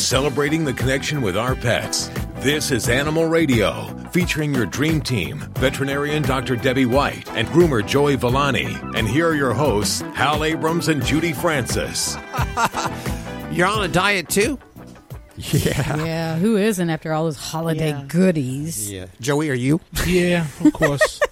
[0.00, 2.08] celebrating the connection with our pets.
[2.36, 6.56] This is Animal Radio, featuring your dream team, veterinarian Dr.
[6.56, 8.76] Debbie White and groomer Joey Villani.
[8.96, 12.16] And here are your hosts, Hal Abrams and Judy Francis.
[13.52, 14.58] You're on a diet too?
[15.36, 15.96] Yeah.
[16.04, 18.04] Yeah, who isn't after all those holiday Yeah.
[18.08, 18.90] goodies?
[18.90, 19.06] Yeah.
[19.20, 19.80] Joey, are you?
[20.06, 21.20] Yeah, of course.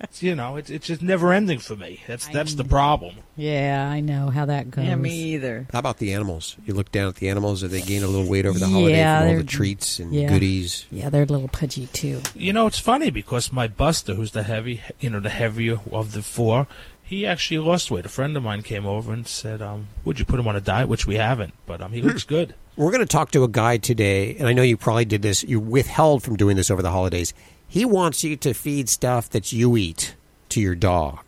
[0.00, 2.00] It's, you know, it's it's just never ending for me.
[2.06, 3.16] That's that's the problem.
[3.36, 4.84] Yeah, I know how that goes.
[4.84, 5.66] Yeah, me either.
[5.72, 6.56] How about the animals?
[6.66, 7.64] You look down at the animals.
[7.64, 10.12] Are they gain a little weight over the holiday Yeah, from all the treats and
[10.12, 10.28] yeah.
[10.28, 10.86] goodies?
[10.90, 12.20] Yeah, they're a little pudgy too.
[12.34, 16.12] You know, it's funny because my Buster, who's the heavy, you know, the heavier of
[16.12, 16.66] the four,
[17.02, 18.06] he actually lost weight.
[18.06, 20.60] A friend of mine came over and said, um, "Would you put him on a
[20.60, 22.54] diet?" Which we haven't, but um, he looks good.
[22.76, 25.42] We're going to talk to a guy today, and I know you probably did this.
[25.42, 27.34] You withheld from doing this over the holidays.
[27.70, 30.16] He wants you to feed stuff that you eat
[30.50, 31.20] to your dog.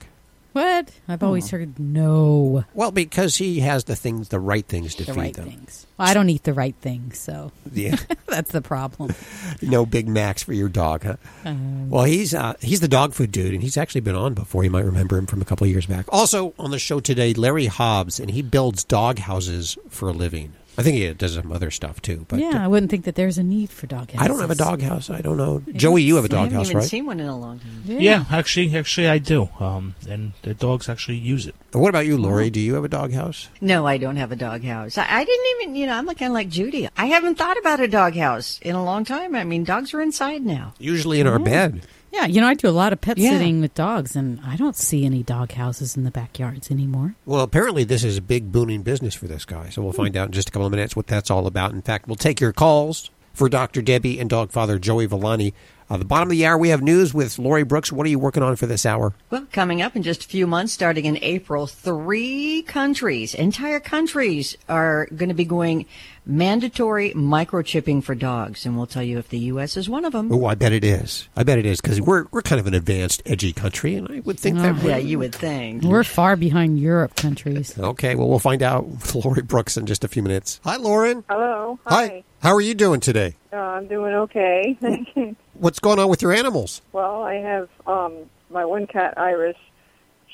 [0.53, 0.91] What?
[1.09, 2.65] I've always heard no.
[2.75, 5.49] Well, because he has the things, the right things to The feed right them.
[5.49, 5.87] things.
[5.97, 7.97] Well, I don't eat the right things, so Yeah.
[8.27, 9.15] that's the problem.
[9.63, 11.17] no Big Macs for your dog, huh?
[11.47, 14.63] Um, well, he's uh, he's the dog food dude, and he's actually been on before.
[14.63, 16.05] You might remember him from a couple of years back.
[16.11, 20.53] Also on the show today, Larry Hobbs, and he builds dog houses for a living.
[20.79, 22.25] I think he does some other stuff too.
[22.29, 24.21] But yeah, I wouldn't think that there's a need for dog houses.
[24.25, 25.11] I don't have a dog house.
[25.11, 25.63] I don't know.
[25.75, 26.89] Joey, you have a I dog haven't house, even right?
[26.89, 27.83] seen one in a long time.
[27.85, 27.99] Yeah.
[27.99, 29.51] Yeah, actually, actually, I do.
[29.61, 31.55] Um, and the dogs actually use it.
[31.73, 32.49] What about you, Lori?
[32.49, 33.49] Do you have a dog house?
[33.61, 34.97] No, I don't have a dog house.
[34.97, 36.89] I, I didn't even, you know, I'm kind of like Judy.
[36.97, 39.35] I haven't thought about a dog house in a long time.
[39.35, 40.73] I mean, dogs are inside now.
[40.79, 41.87] Usually in our bed.
[42.13, 43.31] Yeah, you know, I do a lot of pet Yeah.
[43.31, 47.15] sitting with dogs, and I don't see any dog houses in the backyards anymore.
[47.25, 49.71] Well, apparently this is a big booming business for this guy.
[49.71, 51.73] So we'll find out in just a couple of minutes what that's all about.
[51.73, 53.81] In fact, we'll take your calls for Dr.
[53.81, 55.55] Debbie and dog father Joey Villani.
[55.89, 57.91] Uh, the bottom of the hour, we have news with Lori Brooks.
[57.93, 59.15] What are you working on for this hour?
[59.31, 64.57] Well, coming up in just a few months, starting in April, three countries, entire countries,
[64.69, 65.87] are going to be going
[66.25, 68.65] mandatory microchipping for dogs.
[68.67, 69.77] And we'll tell you if the U.S.
[69.77, 70.33] is one of them.
[70.33, 71.29] Oh, I bet it is.
[71.37, 74.21] I bet it is because we're we're kind of an advanced, edgy country, and I
[74.21, 74.83] would think that.
[74.83, 75.83] Yeah, you would think.
[75.83, 77.79] We're far behind Europe countries.
[77.79, 80.61] Okay, well, we'll find out with Lori Brooks in just a few minutes.
[80.65, 81.25] Hi, Lauren.
[81.29, 81.79] Hello.
[81.87, 82.25] Hi.
[82.41, 83.37] How are you doing today?
[83.53, 84.77] Uh, I'm doing okay.
[85.55, 86.83] What's going on with your animals?
[86.93, 88.15] well, I have um,
[88.51, 89.57] my one cat, Iris.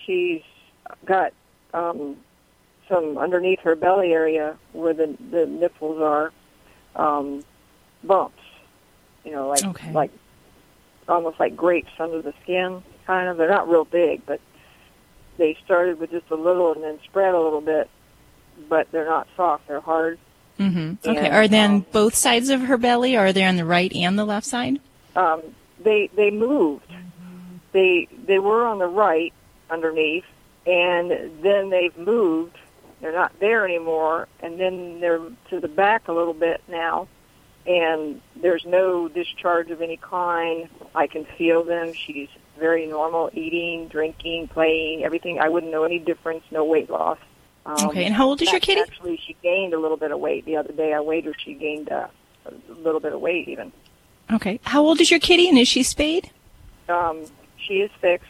[0.06, 0.40] She's
[1.04, 1.32] got
[1.74, 2.16] um,
[2.88, 6.32] some underneath her belly area where the the nipples are
[6.96, 7.44] um,
[8.04, 8.42] bumps.
[9.24, 9.92] You know, like Okay.
[9.92, 10.10] like
[11.08, 12.82] almost like grapes under the skin.
[13.06, 13.36] Kind of.
[13.36, 14.40] They're not real big, but
[15.38, 17.88] they started with just a little and then spread a little bit.
[18.68, 19.68] But they're not soft.
[19.68, 20.18] They're hard.
[20.56, 21.16] hmm Okay.
[21.26, 23.64] And, Are they on um, both sides of her belly, or are they on the
[23.64, 24.80] right and the left side?
[25.16, 25.42] um,
[25.82, 26.90] they they moved.
[27.72, 29.32] They they were on the right
[29.70, 30.24] underneath,
[30.66, 31.10] and
[31.42, 32.56] then they've moved.
[33.00, 35.20] They're not there anymore, and then they're
[35.50, 37.06] to the back a little bit now,
[37.66, 40.68] and there's no discharge of any kind.
[40.94, 41.92] I can feel them.
[41.92, 45.38] She's very normal, eating, drinking, playing, everything.
[45.38, 46.42] I wouldn't know any difference.
[46.50, 47.18] No weight loss.
[47.66, 48.80] Um, Okay, and how old is your kitty?
[48.80, 50.92] Actually, she gained a little bit of weight the other day.
[50.92, 51.34] I weighed her.
[51.38, 52.08] She gained uh,
[52.46, 53.72] a little bit of weight even.
[54.32, 54.58] Okay.
[54.64, 56.30] How old is your kitty, and is she spayed?
[56.88, 57.24] um,
[57.58, 58.26] she is fixed.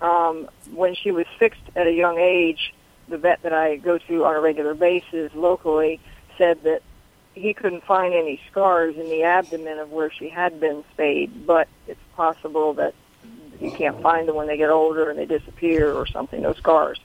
[0.00, 2.74] Um, when she was fixed at a young age,
[3.08, 6.00] the vet that I go to on a regular basis locally
[6.38, 6.82] said that
[7.34, 11.68] he couldn't find any scars in the abdomen of where she had been spayed, but
[11.86, 12.94] it's possible that
[13.60, 17.00] you can't find them when they get older and they disappear or something, those scars.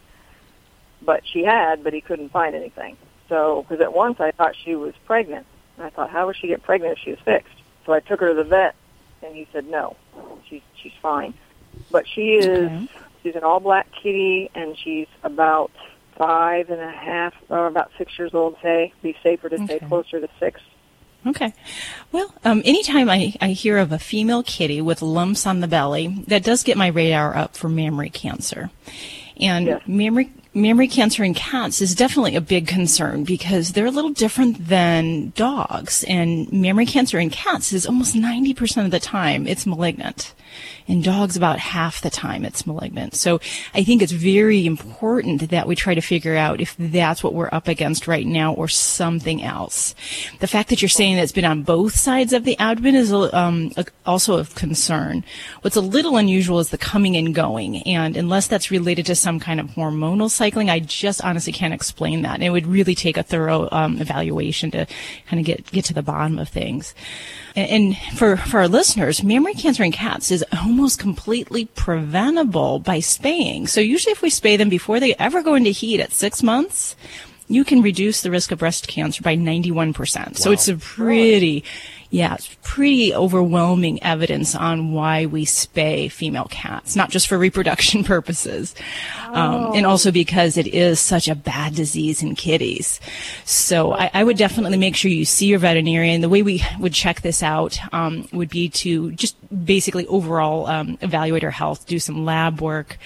[1.02, 2.98] But she had, but he couldn't find anything.
[3.30, 5.46] So, because at once I thought she was pregnant.
[5.78, 7.54] And I thought, how would she get pregnant if she was fixed?
[7.86, 8.76] So I took her to the vet,
[9.22, 9.96] and he said, no,
[10.50, 11.34] she's she's fine.
[11.92, 13.07] But she is Okay.
[13.24, 15.72] She's an all black kitty, and she's about
[16.18, 18.56] five and a half, or about six years old.
[18.62, 20.62] Say, be safer to say closer to six.
[21.26, 21.54] Okay.
[22.12, 26.24] Well, um, anytime I, I hear of a female kitty with lumps on the belly,
[26.28, 28.70] that does get my radar up for mammary cancer.
[29.40, 29.82] And Yes.
[29.88, 34.68] mammary mammary cancer in cats is definitely a big concern because they're a little different
[34.68, 36.04] than dogs.
[36.08, 40.34] And mammary cancer in cats is almost 90% of the time it's malignant.
[40.88, 43.14] In dogs, about half the time it's malignant.
[43.14, 43.42] So
[43.74, 47.50] I think it's very important that we try to figure out if that's what we're
[47.52, 49.96] up against right now or something else.
[50.40, 53.12] The fact that you're saying that it's been on both sides of the abdomen is
[53.12, 53.74] um,
[54.06, 55.26] also of concern.
[55.62, 57.84] What's a little unusual is the coming and going.
[57.84, 62.22] And unless that's related to some kind of hormonal cycling, I just honestly can't explain
[62.22, 62.36] that.
[62.36, 64.88] And it would really take a thorough um, evaluation to
[65.28, 66.96] kind of get, get to the bottom of things.
[67.58, 73.66] And, for, for our listeners, mammary cancer in cats is almost completely preventable by spaying.
[73.66, 76.96] So usually if we spay them before they ever go into heat at six months,
[77.48, 80.38] you can reduce the risk of breast cancer by 91%.
[80.38, 81.64] So it's a pretty,
[82.10, 88.04] yeah, it's pretty overwhelming evidence on why we spay female cats, not just for reproduction
[88.06, 88.76] purposes,
[89.28, 93.00] um, and also because it is such a bad disease in kitties.
[93.44, 96.22] So I, I would definitely make sure you see your veterinarian.
[96.22, 100.98] The way we would check this out um, would be to just basically overall um,
[101.02, 102.98] evaluate her health, do some lab work.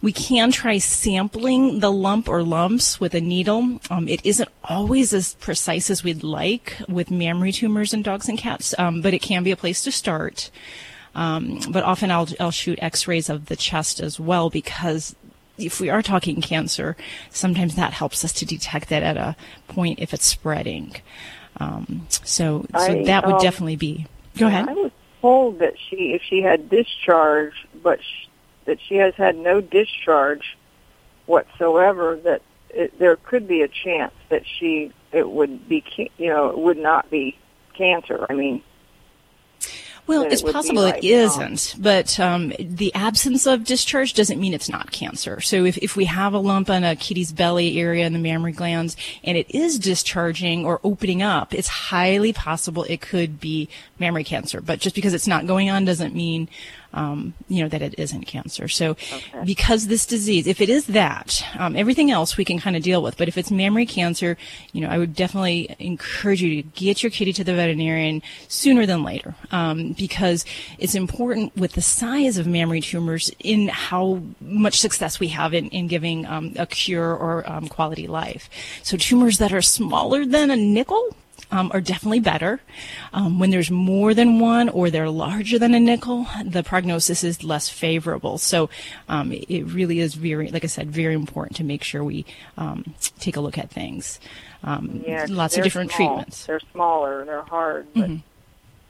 [0.00, 3.80] We can try sampling the lump or lumps with a needle.
[3.90, 8.38] Um, it isn't always as precise as we'd like with mammary tumors in dogs and
[8.38, 10.50] cats, um, but it can be a place to start.
[11.14, 15.16] Um, but often I'll, I'll shoot x-rays of the chest as well because
[15.56, 16.96] if we are talking cancer,
[17.30, 19.36] sometimes that helps us to detect that at a
[19.66, 20.94] point if it's spreading.
[21.58, 24.06] Um, so, so I, that would um, definitely be.
[24.36, 24.68] Go ahead.
[24.68, 27.98] I was told that she, if she had discharge, but
[28.68, 30.58] that she has had no discharge
[31.24, 35.82] whatsoever, that it, there could be a chance that she it would be,
[36.18, 37.34] you know, it would not be
[37.72, 38.26] cancer.
[38.28, 38.62] I mean,
[40.06, 44.52] Well, that it it's possible it isn't, but um, the absence of discharge doesn't mean
[44.52, 45.40] it's not cancer.
[45.40, 48.52] So if, if we have a lump on a kitty's belly area in the mammary
[48.52, 54.24] glands and it is discharging or opening up, it's highly possible it could be mammary
[54.24, 54.60] cancer.
[54.60, 56.50] But just because it's not going on doesn't mean
[56.92, 58.68] um, you know that it isn't cancer.
[58.68, 58.96] So
[59.44, 63.02] because this disease, if it is that, um, everything else we can kind of deal
[63.02, 63.16] with.
[63.16, 64.36] But if it's mammary cancer,
[64.72, 68.86] you know, I would definitely encourage you to get your kitty to the veterinarian sooner
[68.86, 70.44] than later, um, because
[70.78, 75.68] it's important with the size of mammary tumors in how much success we have in,
[75.68, 78.48] in giving um, a cure or um, quality life.
[78.82, 81.14] So tumors that are smaller than a nickel,
[81.50, 82.60] um, are definitely better.
[83.12, 87.42] Um, when there's more than one or they're larger than a nickel, the prognosis is
[87.42, 88.38] less favorable.
[88.38, 88.68] So
[89.08, 92.94] um, it, really is very, like I said, very important to make sure we um,
[93.18, 94.20] take a look at things.
[94.62, 96.08] Um, yeah, lots of different small.
[96.08, 96.46] treatments.
[96.46, 98.22] They're smaller they're hard, but Mhm.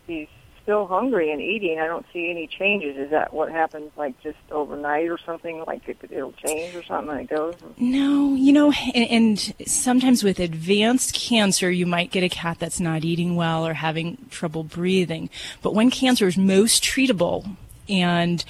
[0.06, 0.28] she's
[0.68, 1.80] still hungry and eating.
[1.80, 2.98] I don't see any changes.
[2.98, 5.64] Is that what happens, like just overnight or something?
[5.66, 7.10] Like it, it'll change or something?
[7.10, 7.54] And it goes.
[7.78, 12.80] No, you know, and, and sometimes with advanced cancer, you might get a cat that's
[12.80, 15.30] not eating well or having trouble breathing.
[15.62, 17.56] But when cancer is most treatable
[17.88, 18.44] and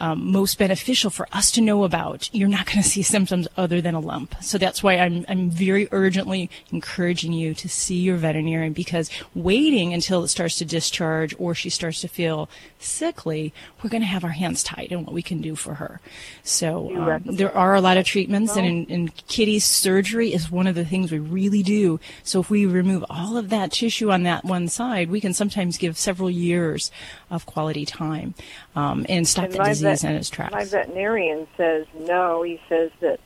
[0.00, 3.80] um, most beneficial for us to know about, you're not going to see symptoms other
[3.80, 4.34] than a lump.
[4.40, 9.92] So that's why I'm, I'm very urgently encouraging you to see your veterinarian because waiting
[9.94, 12.48] until it starts to discharge or she starts to feel
[12.78, 13.52] sickly,
[13.82, 16.00] we're going to have our hands tied in what we can do for her.
[16.42, 20.66] So um, there are a lot of treatments, and in, in kitties, surgery is one
[20.66, 22.00] of the things we really do.
[22.22, 25.78] So if we remove all of that tissue on that one side, we can sometimes
[25.78, 26.90] give several years
[27.30, 28.34] of quality time
[28.76, 30.52] um, and stop And the my disease vet- in its tracks.
[30.52, 32.42] My veterinarian says no.
[32.42, 33.20] He says that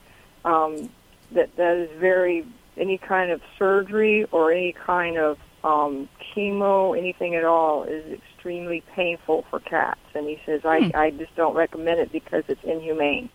[0.44, 0.90] um,
[1.32, 2.46] that that is very
[2.76, 8.82] any kind of surgery or any kind of um, chemo, anything at all, is extremely
[8.94, 9.98] painful for cats.
[10.14, 10.90] And he says I Hmm.
[10.94, 13.30] I just don't recommend it because it's inhumane.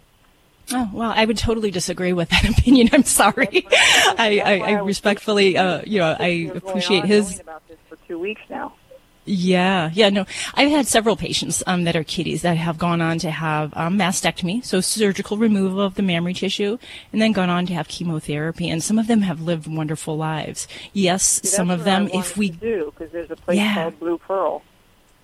[0.72, 2.90] Oh well, I would totally disagree with that opinion.
[2.94, 3.68] I'm sorry.
[3.72, 8.42] I, I, I respectfully, uh, you know, I appreciate his about this for two weeks
[8.50, 8.74] now.
[9.25, 10.25] Yeah, yeah, no.
[10.54, 13.98] I've had several patients um, that are kitties that have gone on to have um,
[13.98, 16.78] mastectomy, so surgical removal of the mammary tissue,
[17.12, 20.68] and then gone on to have chemotherapy, and some of them have lived wonderful lives.
[20.92, 23.75] Yes, See, some of them, if we do because there's a place Yeah.
[23.75, 24.62] called Blue Pearl.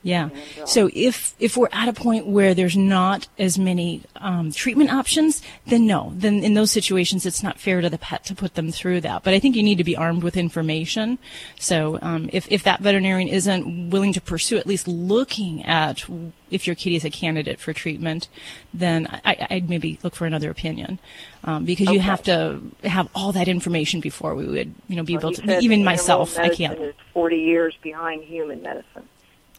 [0.01, 0.29] Yeah.
[0.65, 5.41] So if if we're at a point where there's not as many um, treatment options,
[5.67, 6.13] then no.
[6.15, 9.23] Then in those situations, it's not fair to the pet to put them through that.
[9.23, 11.19] But I think you need to be armed with information.
[11.59, 16.05] So um, if if that veterinarian isn't willing to pursue at least looking at
[16.49, 18.27] if your kitty is a candidate for treatment,
[18.73, 20.99] then I, I'd maybe look for another opinion
[21.43, 25.17] um, because you have to have all that information before we would you know be
[25.17, 25.59] Well, able to.
[25.59, 26.79] Even myself, I can't.
[26.79, 29.07] Is 40 years behind human medicine.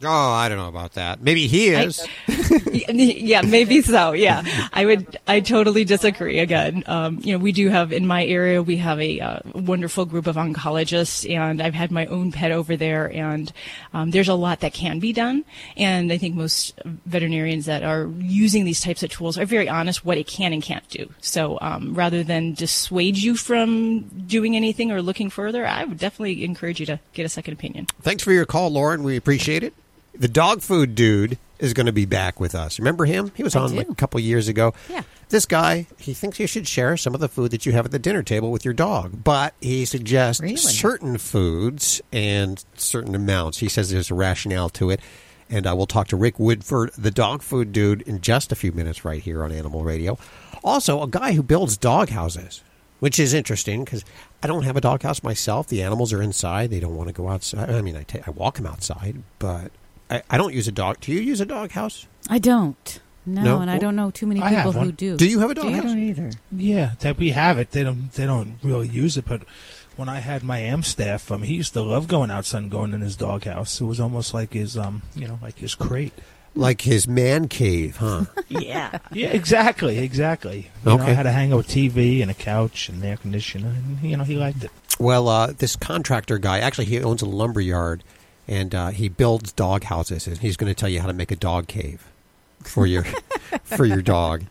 [0.03, 1.21] Oh, I don't know about that.
[1.21, 2.07] Maybe he I- is.
[2.89, 4.13] yeah, maybe so.
[4.13, 4.43] Yeah,
[4.73, 5.19] I would.
[5.27, 6.39] I totally disagree.
[6.39, 10.07] Again, um, you know, we do have in my area we have a uh, wonderful
[10.07, 13.53] group of oncologists, and I've had my own pet over there, and
[13.93, 15.45] um, there's a lot that can be done.
[15.77, 20.05] And I think most veterinarians that are using these types of tools are very honest
[20.05, 21.11] what it can and can't do.
[21.21, 26.45] So um, rather than dissuade you from doing anything or looking further, I would definitely
[26.45, 27.87] encourage you to get a second opinion.
[28.03, 29.03] Thanks for your call, Lauren.
[29.03, 29.75] We appreciate it.
[30.21, 32.79] The dog food dude is going to be back with us.
[32.79, 33.33] Remember him?
[33.35, 34.73] He was I on like a couple years ago.
[34.89, 35.03] Yeah.
[35.31, 37.91] This guy, he thinks you should share some of the food that you have at
[37.91, 40.57] the dinner table with your dog, but he suggests Really?
[40.57, 43.59] certain foods and certain amounts.
[43.59, 45.01] He says there's a rationale to it.
[45.49, 48.71] And I will talk to Rick Woodford, the dog food dude, in just a few
[48.73, 50.17] minutes right here on Animal Radio.
[50.63, 52.63] Also, a guy who builds dog houses.
[53.01, 54.05] which is interesting because
[54.43, 55.67] I don't have a dog house myself.
[55.69, 57.71] The animals are inside; they don't want to go outside.
[57.71, 59.73] I mean, I ta- I walk them outside, but
[60.11, 61.01] I, I don't use a dog.
[61.01, 62.07] Do you use a doghouse?
[62.29, 63.01] I don't.
[63.27, 63.61] No, No?
[63.61, 64.91] and I don't know too many I people who one.
[64.93, 65.17] do.
[65.17, 65.85] Do you have a I doghouse?
[65.85, 66.31] I don't either.
[66.53, 67.71] Yeah, that we have it.
[67.71, 68.11] They don't.
[68.13, 69.27] They don't really use it.
[69.27, 69.43] But
[69.97, 73.03] when I had my AmStaff, um, he used to love going outside and going in
[73.03, 73.81] his doghouse.
[73.81, 76.15] It was almost like his, um, you know, like his crate.
[76.57, 78.25] Like his man cave, huh?
[78.49, 78.99] Yeah.
[79.13, 80.71] Yeah, exactly, exactly.
[80.85, 81.13] You know, Okay.
[81.13, 84.17] I had to hang out a TV and a couch and air conditioner, and you
[84.17, 84.71] know, he liked it.
[84.99, 88.03] well, uh, this contractor guy actually he owns a lumber yard,
[88.51, 91.31] and uh, he builds dog houses, and he's going to tell you how to make
[91.31, 92.07] a dog cave
[92.65, 93.05] for your
[93.65, 94.43] for your dog,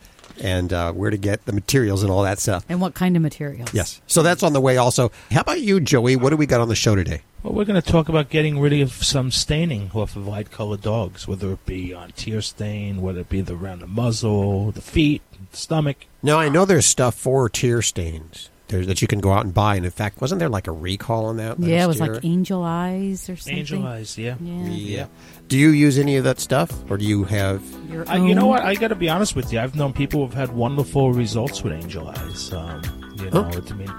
[0.41, 2.65] and uh, where to get the materials and all that stuff.
[2.70, 3.72] and what kind of materials?
[3.74, 4.01] Yes.
[4.08, 5.12] So that's on the way also.
[5.29, 6.15] How about you, Joey?
[6.15, 7.22] What do we got on the show today?
[7.44, 11.25] Well, we're going to talk about getting rid of some staining off of light-colored dogs,
[11.25, 15.22] whether it be on tear stain, whether it be the, around the muzzle, the feet,
[15.51, 16.06] the stomach.
[16.22, 19.53] Now, I know there's stuff for tear stains there's, that you can go out and
[19.53, 19.75] buy.
[19.75, 21.59] And in fact, wasn't there like a recall on that?
[21.59, 23.57] Yeah, it was last like angel eyes or something.
[23.59, 24.35] Angel eyes, yeah.
[24.39, 24.69] Yeah.
[24.69, 25.05] Yeah.
[25.47, 26.71] Do you use any of that stuff?
[26.89, 27.63] Or do you have.
[27.89, 28.61] Your I, you know what?
[28.61, 29.59] I got to be honest with you.
[29.59, 32.53] I've known people who've had wonderful results with angel eyes.
[32.53, 32.81] Um,
[33.17, 33.61] you know, Huh.
[33.69, 33.89] I mean,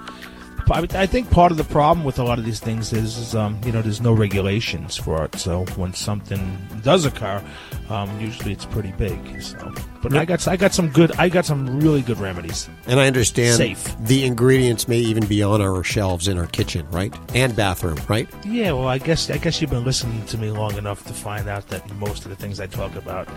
[0.71, 3.35] I I think part of the problem with a lot of these things is, is
[3.35, 5.35] um, you know, there's no regulations for it.
[5.35, 7.43] So when something does occur,
[7.91, 9.41] um, usually it's pretty big.
[9.41, 12.69] So, but I got I got some good I got some really good remedies.
[12.87, 13.95] And I understand Safe.
[13.99, 17.13] the ingredients may even be on our shelves in our kitchen, right?
[17.35, 18.29] And bathroom, right?
[18.45, 21.49] Yeah, well, I guess I guess you've been listening to me long enough to find
[21.49, 23.27] out that most of the things I talk about,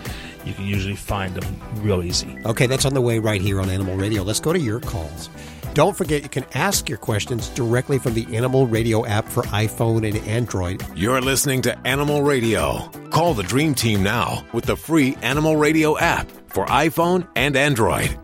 [0.45, 2.39] you can usually find them real easy.
[2.45, 4.23] Okay, that's on the way right here on Animal Radio.
[4.23, 5.29] Let's go to your calls.
[5.75, 10.09] Don't forget, you can ask your questions directly from the Animal Radio app for iPhone
[10.09, 10.81] and Android.
[10.95, 12.89] You're listening to Animal Radio.
[13.11, 18.17] Call the Dream Team now with the free Animal Radio app for iPhone and Android.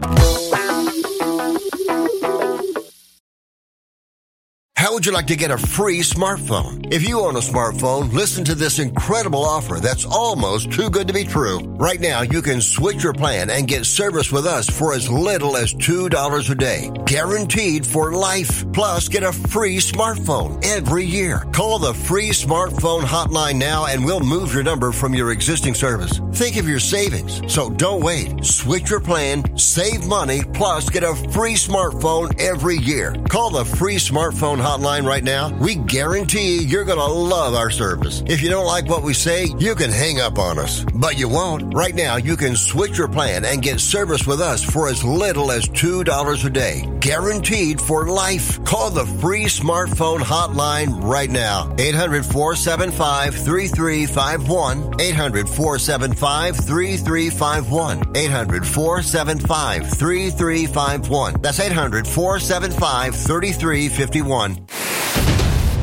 [4.81, 6.91] How would you like to get a free smartphone?
[6.91, 11.13] If you own a smartphone, listen to this incredible offer that's almost too good to
[11.13, 11.59] be true.
[11.77, 15.59] Right now, you can switch your plan and get service with us for as little
[15.59, 16.91] as $2 a day.
[17.05, 18.65] Guaranteed for life.
[18.73, 21.41] Plus, get a free smartphone every year.
[21.53, 26.23] Call the free smartphone hotline now and we'll move your number from your existing service.
[26.33, 27.43] Think of your savings.
[27.53, 28.47] So don't wait.
[28.47, 33.15] Switch your plan, save money, plus get a free smartphone every year.
[33.29, 35.51] Call the free smartphone hotline right now.
[35.59, 38.23] We guarantee you're going to love our service.
[38.27, 40.85] If you don't like what we say, you can hang up on us.
[40.95, 41.75] But you won't.
[41.75, 45.51] Right now, you can switch your plan and get service with us for as little
[45.51, 46.89] as $2 a day.
[47.01, 48.65] Guaranteed for life.
[48.65, 51.75] Call the free smartphone hotline right now.
[51.79, 55.01] 800 475 3351.
[55.01, 58.17] 800 475 3351.
[58.17, 61.43] 800 475 3351.
[61.43, 64.60] That's 800 475 3351.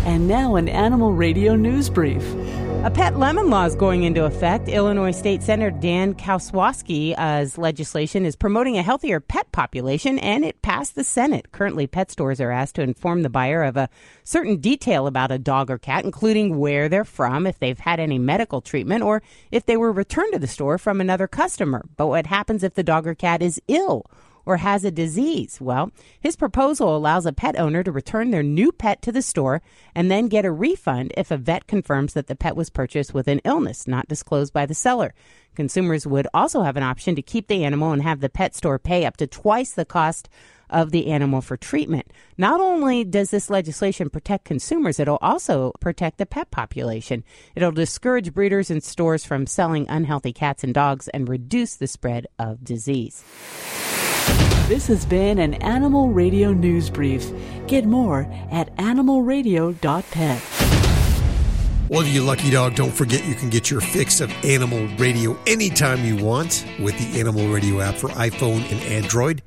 [0.06, 2.24] And now an Animal Radio News Brief.
[2.84, 4.70] A pet lemon law is going into effect.
[4.70, 10.96] Illinois State Senator Dan Kotowski's legislation is promoting a healthier pet population, and it passed
[10.96, 11.52] the Senate.
[11.52, 13.90] Currently, pet stores are asked to inform the buyer of a
[14.24, 18.20] certain detail about a dog or cat, including where they're from, if they've had any
[18.20, 21.84] medical treatment, or if they were returned to the store from another customer.
[21.98, 24.06] But what happens if the dog or cat is ill?
[24.48, 25.60] Or has a disease?
[25.60, 29.62] Well, his proposal allows a pet owner to return their new pet to the store
[29.94, 33.28] and then get a refund if a vet confirms that the pet was purchased with
[33.28, 35.14] an illness not disclosed by the seller.
[35.54, 38.80] Consumers would also have an option to keep the animal and have the pet store
[38.80, 40.30] pay up to twice the cost
[40.70, 42.12] of the animal for treatment.
[42.38, 47.24] Not only does this legislation protect consumers, it'll also protect the pet population.
[47.56, 52.28] It'll discourage breeders and stores from selling unhealthy cats and dogs and reduce the spread
[52.40, 53.24] of disease.
[54.68, 57.32] This has been an Animal Radio News Brief.
[57.68, 60.44] Get more at animalradio.pet.
[61.88, 66.04] Well, you lucky dog, don't forget you can get your fix of Animal Radio anytime
[66.04, 69.42] you want with the Animal Radio app for iPhone and Android.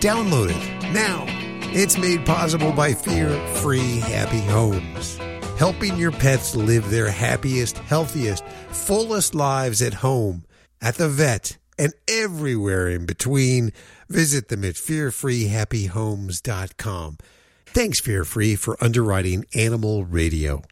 [0.00, 1.24] Download it now.
[1.72, 5.16] It's made possible by Fear Free Happy Homes,
[5.58, 10.44] helping your pets live their happiest, healthiest, fullest lives at home,
[10.82, 13.72] at the vet, and everywhere in between.
[14.08, 17.18] Visit them at fearfreehappyhomes.com.
[17.66, 20.62] Thanks, Fear Free, for underwriting Animal Radio.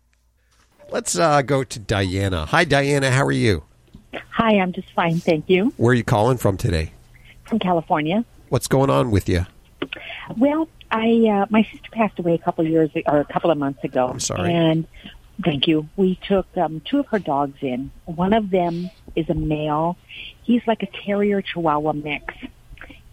[0.90, 2.46] Let's uh, go to Diana.
[2.46, 3.10] Hi, Diana.
[3.10, 3.64] How are you?
[4.30, 5.72] Hi, I'm just fine, thank you.
[5.76, 6.92] Where are you calling from today?
[7.44, 8.24] From California.
[8.48, 9.46] What's going on with you?
[10.36, 13.58] Well, I uh, my sister passed away a couple of years or a couple of
[13.58, 14.08] months ago.
[14.08, 14.52] I'm sorry.
[14.52, 14.86] And
[15.44, 15.88] thank you.
[15.96, 17.90] We took um, two of her dogs in.
[18.06, 19.96] One of them is a male.
[20.48, 22.34] He's like a terrier chihuahua mix,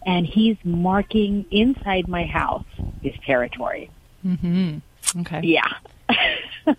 [0.06, 2.64] and he's marking inside my house.
[3.02, 3.90] his territory.
[4.24, 4.78] Mm-hmm.
[5.20, 5.42] Okay.
[5.42, 5.70] Yeah.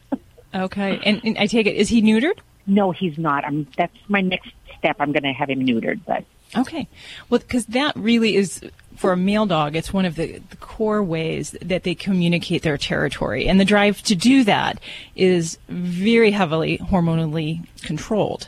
[0.56, 1.00] Okay.
[1.06, 2.40] And, and I take it, is he neutered?
[2.66, 3.46] No, he's not.
[3.46, 4.50] I'm, that's my next
[4.80, 4.96] step.
[5.00, 6.24] I'm going to have him neutered, but
[6.56, 6.88] Okay.
[7.30, 8.62] Well, because that really is,
[8.96, 12.78] for a male dog, it's one of the, the core ways that they communicate their
[12.78, 13.48] territory.
[13.48, 14.80] And the drive to do that
[15.16, 18.48] is very heavily hormonally controlled.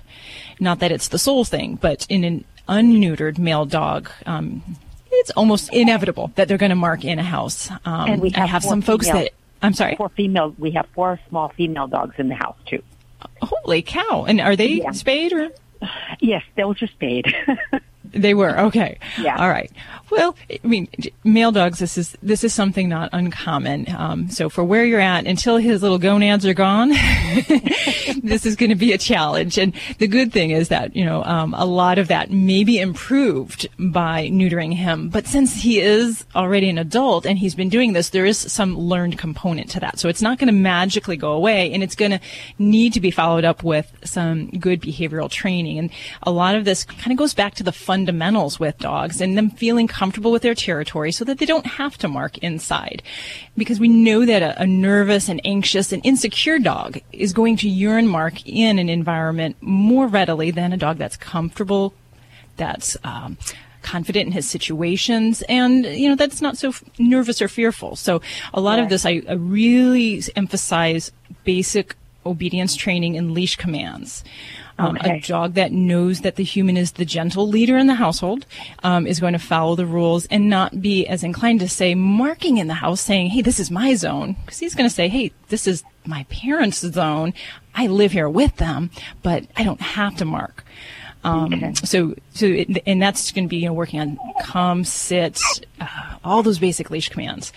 [0.59, 4.61] Not that it's the sole thing, but in an unneutered male dog, um,
[5.11, 7.69] it's almost inevitable that they're going to mark in a house.
[7.85, 9.95] Um, and we I have, have four some folks female- that, I'm sorry?
[9.95, 10.53] Four female.
[10.57, 12.81] We have four small female dogs in the house too.
[13.41, 14.25] Holy cow.
[14.27, 14.91] And are they Yeah.
[14.91, 15.49] spayed or?
[16.19, 17.25] Yes, they were just spayed.
[18.11, 18.97] They were okay.
[19.19, 19.37] Yeah.
[19.37, 19.71] All right.
[20.09, 20.87] Well, I mean,
[21.23, 21.79] male dogs.
[21.79, 23.85] This is this is something not uncommon.
[23.95, 26.89] Um, so for where you're at, until his little gonads are gone,
[28.23, 29.57] this is going to be a challenge.
[29.57, 32.79] And the good thing is that you know um, a lot of that may be
[32.79, 35.09] improved by neutering him.
[35.09, 38.77] But since he is already an adult and he's been doing this, there is some
[38.77, 39.99] learned component to that.
[39.99, 42.19] So it's not going to magically go away, and it's going to
[42.57, 45.77] need to be followed up with some good behavioral training.
[45.77, 45.91] And
[46.23, 49.49] a lot of this kind of goes back to the fundamentals with dogs and them
[49.49, 53.03] feeling comfortable with their territory so that they don't have to mark inside.
[53.57, 57.67] Because we know that a, a nervous and anxious and insecure dog is going to
[57.67, 61.93] urine mark in an environment more readily than a dog that's comfortable,
[62.55, 63.37] that's um,
[63.81, 67.97] confident in his situations, and you know that's not so f- nervous or fearful.
[67.97, 68.21] So
[68.53, 71.11] a lot of this, I, I really emphasize
[71.43, 74.23] basic obedience training and leash commands.
[74.79, 75.17] Um, Okay.
[75.17, 78.45] A dog that knows that the human is the gentle leader in the household
[78.83, 82.57] um, is going to follow the rules and not be as inclined to say marking
[82.57, 85.31] in the house, saying, "Hey, this is my zone," because he's going to say, "Hey,
[85.49, 87.33] this is my parents' zone.
[87.75, 88.89] I live here with them,
[89.21, 90.65] but I don't have to mark."
[91.23, 95.41] Um, So, so, it, and that's going to be you know working on come, sit,
[95.81, 95.87] uh,
[96.23, 97.51] all those basic leash commands,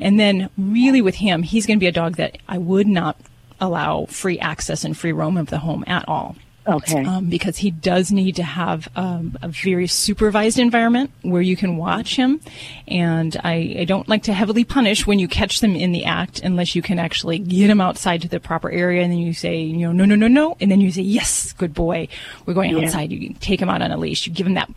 [0.00, 3.16] and then really with him, he's going to be a dog that I would not
[3.60, 6.36] allow free access and free roam of the home at all.
[6.66, 7.02] Okay.
[7.02, 11.78] Um, because he does need to have um, a very supervised environment where you can
[11.78, 12.42] watch him.
[12.86, 16.40] And I, I don't like to heavily punish when you catch them in the act
[16.40, 19.62] unless you can actually get him outside to the proper area and then you say,
[19.62, 20.58] you know, no, no, no, no.
[20.60, 22.08] And then you say, yes, good boy.
[22.44, 22.84] We're going Yeah.
[22.84, 23.12] outside.
[23.12, 24.26] You take him out on a leash.
[24.26, 24.68] You give him that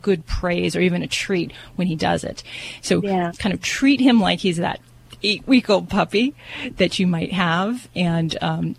[0.00, 2.44] good praise or even a treat when he does it.
[2.80, 3.32] So Yeah.
[3.38, 4.78] kind of treat him like he's that
[5.22, 6.34] eight week old puppy
[6.76, 7.88] that you might have.
[7.94, 8.76] And, um,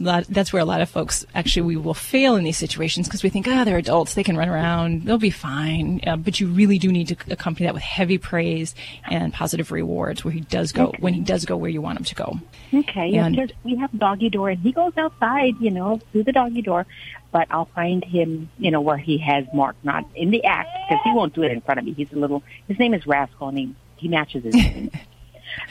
[0.00, 3.22] lot, that's where a lot of folks actually we will fail in these situations because
[3.22, 6.00] we think, ah, they're adults, they can run around, they'll be fine.
[6.06, 8.74] Uh, but you really do need to accompany that with heavy praise
[9.08, 12.04] and positive rewards where he does go when he does go where you want him
[12.04, 12.38] to go.
[12.72, 16.32] Okay, And- there's, we have doggy door, and he goes outside, you know, through the
[16.32, 16.86] doggy door.
[17.30, 21.02] But I'll find him, you know, where he has marked, not in the act, because
[21.02, 21.92] he won't do it in front of me.
[21.92, 22.44] He's a little.
[22.68, 24.90] His name is Rascal, and he he matches his name.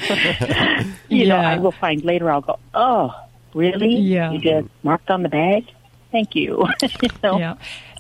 [1.10, 2.32] you know, I will find later.
[2.32, 3.13] I'll go, oh,
[3.54, 3.96] really?
[3.96, 4.32] Yeah.
[4.32, 5.65] You just marked on the bag.
[6.12, 6.67] Thank you.
[6.82, 7.38] you know?
[7.38, 7.56] Yeah.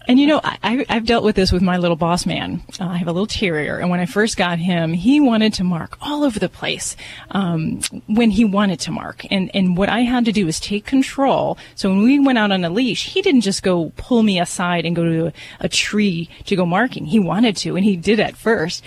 [0.05, 2.61] And you know, I, I've dealt with this with my little boss man.
[2.79, 5.63] Uh, I have a little terrier, and when I first got him, he wanted to
[5.63, 6.97] mark all over the place
[7.31, 9.25] um, when he wanted to mark.
[9.31, 11.57] And and what I had to do was take control.
[11.75, 14.85] So when we went out on a leash, he didn't just go pull me aside
[14.85, 17.05] and go to a, a tree to go marking.
[17.05, 18.83] He wanted to, and he did at first.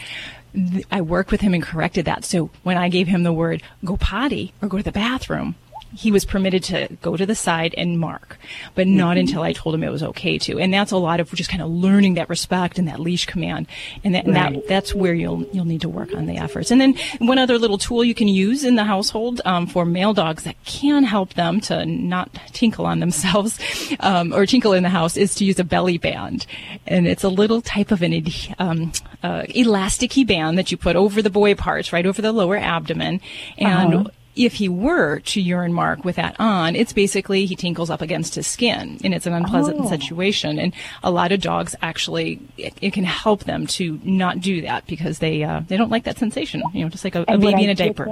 [0.56, 2.24] Th- I worked with him and corrected that.
[2.24, 5.54] So when I gave him the word "go potty" or "go to the bathroom,"
[5.94, 8.38] he was permitted to go to the side and mark,
[8.74, 10.58] but not until I told him it was okay to.
[10.58, 13.66] And that's a lot of just kind of learning that respect and that leash command.
[14.04, 16.70] And that, and that that's where you'll you'll need to work on the efforts.
[16.70, 20.12] And then one other little tool you can use in the household um, for male
[20.12, 23.58] dogs that can help them to not tinkle on themselves
[24.00, 26.46] um, or tinkle in the house is to use a belly band.
[26.86, 28.12] And it's a little type of an
[28.58, 32.56] um, uh, elasticy band that you put over the boy parts, right over the lower
[32.56, 33.20] abdomen,
[33.58, 34.10] and Uh-huh.
[34.36, 38.34] If he were to urine mark with that on, it's basically he tinkles up against
[38.34, 39.88] his skin, and it's an unpleasant Oh.
[39.88, 40.58] situation.
[40.58, 40.72] And
[41.02, 45.18] a lot of dogs actually, it, it can help them to not do that because
[45.18, 46.62] they uh, they don't like that sensation.
[46.72, 48.08] You know, just like a, a baby in a diaper.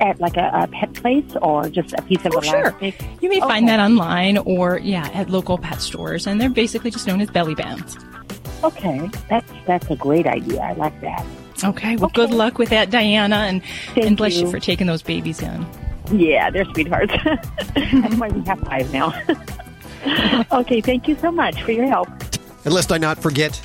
[0.00, 2.76] At like a, a pet place or just a piece of Oh, sure.
[3.20, 7.06] You may find that online or yeah, at local pet stores, and they're basically just
[7.06, 7.96] known as belly bands.
[8.64, 10.60] Okay, that's that's a great idea.
[10.60, 11.24] I like that.
[11.64, 13.62] Okay, well, good luck with that, Diana, and
[13.96, 14.44] and bless you.
[14.44, 14.50] you.
[14.50, 15.66] for taking those babies in.
[16.12, 17.14] Yeah, they're sweethearts.
[17.74, 19.12] That's why we have five now.
[20.52, 22.08] okay, thank you so much for your help.
[22.64, 23.60] And lest I not forget,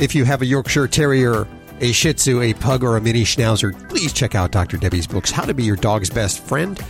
[0.00, 1.46] if you have a Yorkshire Terrier,
[1.80, 4.76] a Shih Tzu, a Pug, or a Mini Schnauzer, please check out Dr.
[4.78, 6.80] Debbie's books, How to Be Your Dog's Best Friend.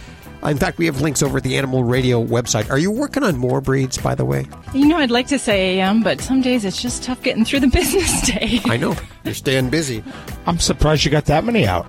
[0.47, 2.71] Uh, In fact, we have links over at the Animal Radio website.
[2.71, 4.47] Are you working on more breeds, by the way?
[4.73, 7.45] You know, I'd like to say I am, but some days it's just tough getting
[7.45, 8.61] through the business day.
[8.65, 8.95] I know.
[9.25, 10.05] You're staying busy.
[10.47, 11.87] I'm surprised you got that many out.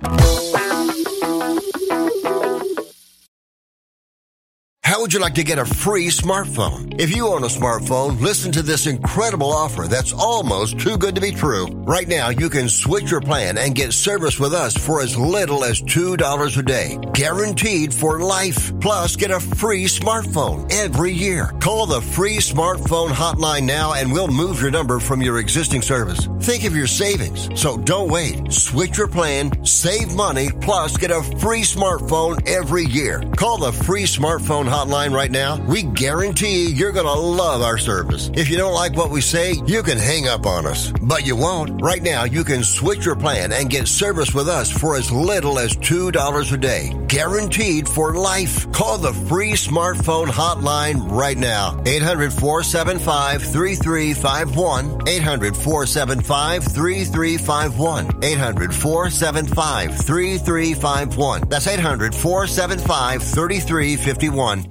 [4.88, 6.98] How would you like to get a free smartphone?
[6.98, 11.20] If you own a smartphone, listen to this incredible offer that's almost too good to
[11.20, 11.66] be true.
[11.66, 15.62] Right now, you can switch your plan and get service with us for as little
[15.62, 16.98] as $2 a day.
[17.12, 18.72] Guaranteed for life.
[18.80, 21.52] Plus, get a free smartphone every year.
[21.60, 26.26] Call the free smartphone hotline now and we'll move your number from your existing service.
[26.40, 27.50] Think of your savings.
[27.60, 28.50] So don't wait.
[28.50, 33.22] Switch your plan, save money, plus get a free smartphone every year.
[33.36, 35.56] Call the free smartphone hotline right now.
[35.66, 38.30] We guarantee you're going to love our service.
[38.34, 40.92] If you don't like what we say, you can hang up on us.
[41.02, 41.82] But you won't.
[41.82, 45.58] Right now, you can switch your plan and get service with us for as little
[45.58, 46.92] as $2 a day.
[47.08, 48.70] Guaranteed for life.
[48.72, 51.82] Call the free smartphone hotline right now.
[51.84, 55.08] 800 475 3351.
[55.08, 58.24] 800 475 3351.
[58.24, 61.48] 800 475 3351.
[61.48, 64.67] That's 800 475 3351.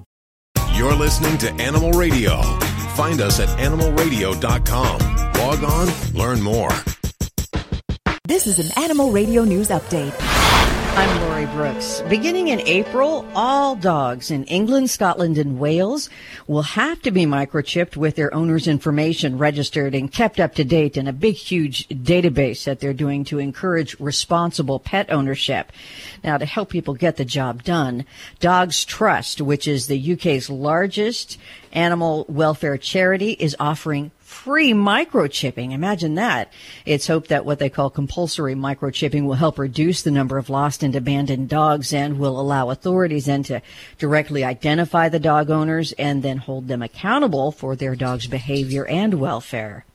[0.78, 2.40] You're listening to Animal Radio.
[2.94, 5.00] Find us at animalradio.com.
[5.34, 6.70] Log on, learn more.
[8.26, 10.37] This is an Animal Radio News Update.
[11.00, 12.02] I'm Lori Brooks.
[12.10, 16.10] Beginning in April, all dogs in England, Scotland, and Wales
[16.48, 20.98] will have to be microchipped with their owner's information registered and kept up to date
[20.98, 25.72] in a big, huge database that they're doing to encourage responsible pet ownership.
[26.24, 28.04] Now, to help people get the job done,
[28.40, 31.38] Dogs Trust, which is the UK's largest
[31.74, 35.72] animal welfare charity, is offering free microchipping.
[35.72, 36.54] Imagine that.
[36.86, 40.84] It's hoped that what they call compulsory microchipping will help reduce the number of lost
[40.84, 43.62] and abandoned dogs and will allow authorities then to
[43.98, 49.16] directly identify the dog owners and then hold them accountable for their dog's behavior and
[49.16, 49.86] welfare.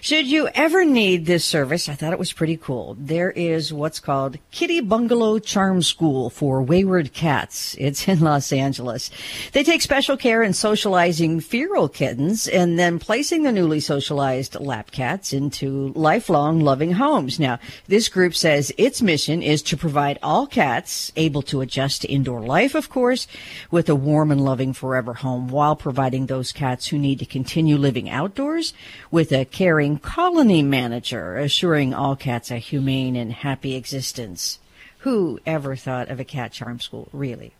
[0.00, 2.96] Should you ever need this service, I thought it was pretty cool.
[2.98, 7.74] There is what's called Kitty Bungalow Charm School for Wayward Cats.
[7.78, 9.10] It's in Los Angeles.
[9.52, 14.90] They take special care in socializing feral kittens and then placing the newly socialized lap
[14.90, 17.40] cats into lifelong loving homes.
[17.40, 22.08] Now, this group says its mission is to provide all cats able to adjust to
[22.08, 23.26] indoor life, of course,
[23.70, 27.76] with a warm and loving forever home while providing those cats who need to continue
[27.76, 28.72] living outdoors
[29.10, 34.58] with a caring colony manager, assuring all cats a humane and happy existence.
[34.98, 37.08] Who ever thought of a cat charm school?
[37.10, 37.54] Really?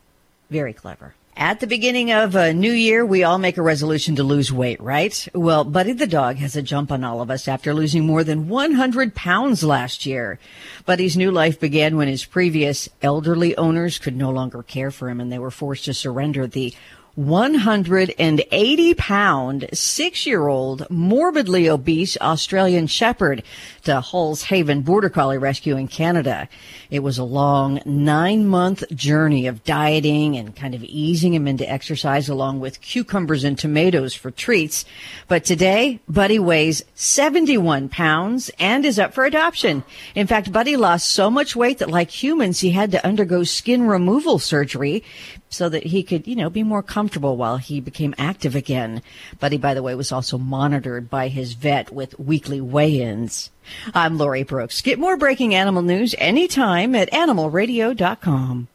[0.50, 1.14] Very clever.
[1.38, 4.78] At the beginning of a new year, we all make a resolution to lose weight,
[4.78, 5.26] right?
[5.32, 8.50] Well, Buddy the dog has a jump on all of us after losing more than
[8.50, 10.38] 100 pounds last year.
[10.84, 15.18] Buddy's new life began when his previous elderly owners could no longer care for him
[15.18, 16.74] and they were forced to surrender the
[17.16, 23.42] 180 pound, six year old, morbidly obese Australian Shepherd
[23.84, 26.46] to Hull's Haven Border Collie Rescue in Canada.
[26.90, 31.68] It was a long nine month journey of dieting and kind of easing him into
[31.68, 34.84] exercise along with cucumbers and tomatoes for treats.
[35.26, 39.84] But today, Buddy weighs 71 pounds and is up for adoption.
[40.14, 43.86] In fact, Buddy lost so much weight that like humans, he had to undergo skin
[43.86, 45.02] removal surgery
[45.48, 49.02] so that he could, you know, be more comfortable while he became active again.
[49.40, 53.50] Buddy, by the way, was also monitored by his vet with weekly weigh-ins.
[53.94, 54.80] I'm Lori Brooks.
[54.80, 58.68] Get more breaking animal news anytime at animalradio.com.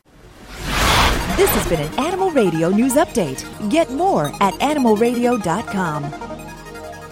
[1.37, 3.69] This has been an Animal Radio News Update.
[3.69, 6.31] Get more at animalradio.com.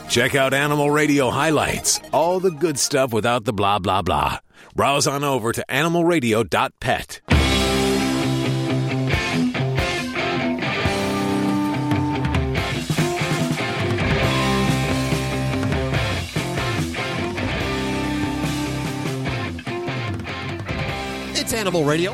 [0.09, 4.39] Check out Animal Radio highlights, all the good stuff without the blah blah blah.
[4.75, 7.38] Browse on over to animalradio.pet.
[21.49, 22.11] It's Animal Radio.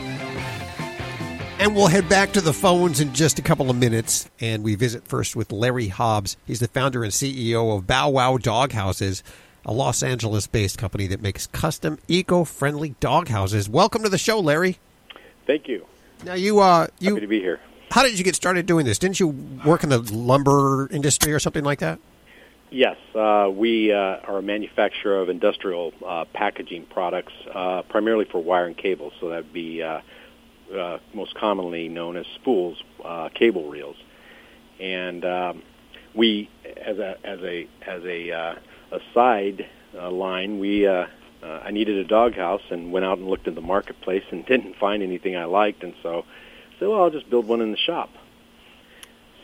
[1.59, 4.29] And we'll head back to the phones in just a couple of minutes.
[4.39, 6.37] And we visit first with Larry Hobbs.
[6.47, 9.23] He's the founder and CEO of Bow Wow Dog Houses,
[9.65, 13.67] a Los Angeles based company that makes custom, eco friendly dog houses.
[13.67, 14.79] Welcome to the show, Larry.
[15.45, 15.85] Thank you.
[16.23, 17.59] Now, you, uh, you, Happy to be here.
[17.91, 18.97] how did you get started doing this?
[18.99, 19.27] Didn't you
[19.65, 21.99] work in the lumber industry or something like that?
[22.75, 28.43] Yes, uh, we uh, are a manufacturer of industrial uh, packaging products, uh, primarily for
[28.43, 29.13] wire and cable.
[29.21, 30.01] So that would be uh,
[30.77, 32.83] uh, most commonly known as spools,
[33.33, 33.95] cable reels,
[34.77, 35.63] and um,
[36.13, 38.29] we, as a as a as a
[38.91, 43.61] a side line, we I needed a doghouse and went out and looked in the
[43.61, 47.47] marketplace and didn't find anything I liked, and so I said, well, I'll just build
[47.47, 48.09] one in the shop.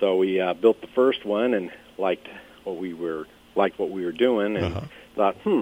[0.02, 2.28] So we built the first one and liked
[2.64, 4.86] what we were liked what we were doing and Uh-huh.
[5.16, 5.62] thought, hmm.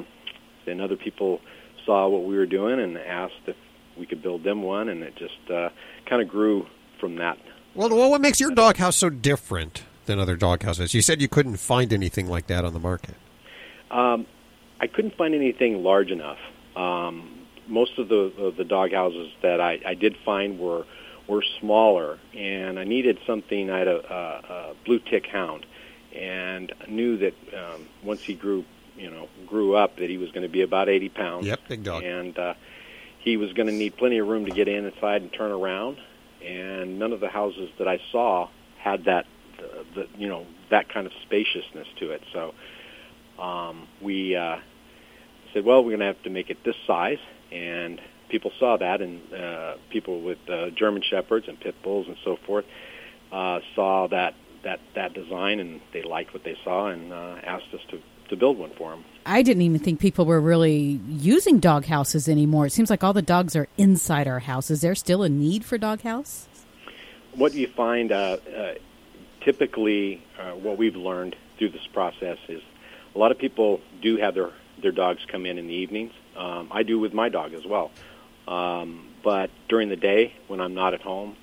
[0.65, 1.41] Then other people
[1.85, 3.55] saw what we were doing and asked if
[3.97, 5.69] we could build them one, and it just uh,
[6.05, 6.67] kind of grew
[6.99, 7.37] from that
[7.75, 10.93] Well, well, what makes your doghouse so different than other doghouses?
[10.93, 13.15] You said you couldn't find anything like that on the market.
[13.91, 14.25] Um,
[14.79, 16.37] I couldn't find anything large enough.
[16.75, 17.31] Um,
[17.67, 20.85] most of the of the dog houses that I, I did find were
[21.27, 23.69] were smaller, and I needed something.
[23.69, 25.65] I had a, a, a blue tick hound,
[26.15, 28.65] and knew that um, once he grew,
[28.97, 31.45] you know, grew up, that he was going to be about 80 pounds.
[31.45, 32.03] Yep, big dog.
[32.03, 32.53] And uh,
[33.19, 35.97] he was going to need plenty of room to get in inside and turn around.
[36.43, 39.25] And none of the houses that I saw had that,
[39.57, 42.23] the, the you know, that kind of spaciousness to it.
[42.31, 42.53] So
[43.41, 44.57] um, we uh,
[45.53, 47.19] said, well, we're going to have to make it this size,
[47.51, 52.17] and people saw that, and uh, people with uh, German shepherds and pit bulls and
[52.23, 52.65] so forth
[53.31, 57.73] uh, saw that that that design, and they liked what they saw, and uh, asked
[57.73, 59.03] us to to build one for them.
[59.25, 62.67] I didn't even think people were really using dog houses anymore.
[62.67, 64.71] It seems like all the dogs are inside our house.
[64.71, 66.47] Is there still a need for dog house?
[67.35, 68.73] What you find, uh, uh,
[69.41, 72.61] typically, uh, what we've learned through this process is
[73.15, 76.13] a lot of people do have their their dogs come in in the evenings.
[76.37, 77.91] Um, I do with my dog as well.
[78.47, 81.35] Um, but during the day, when I'm not at home,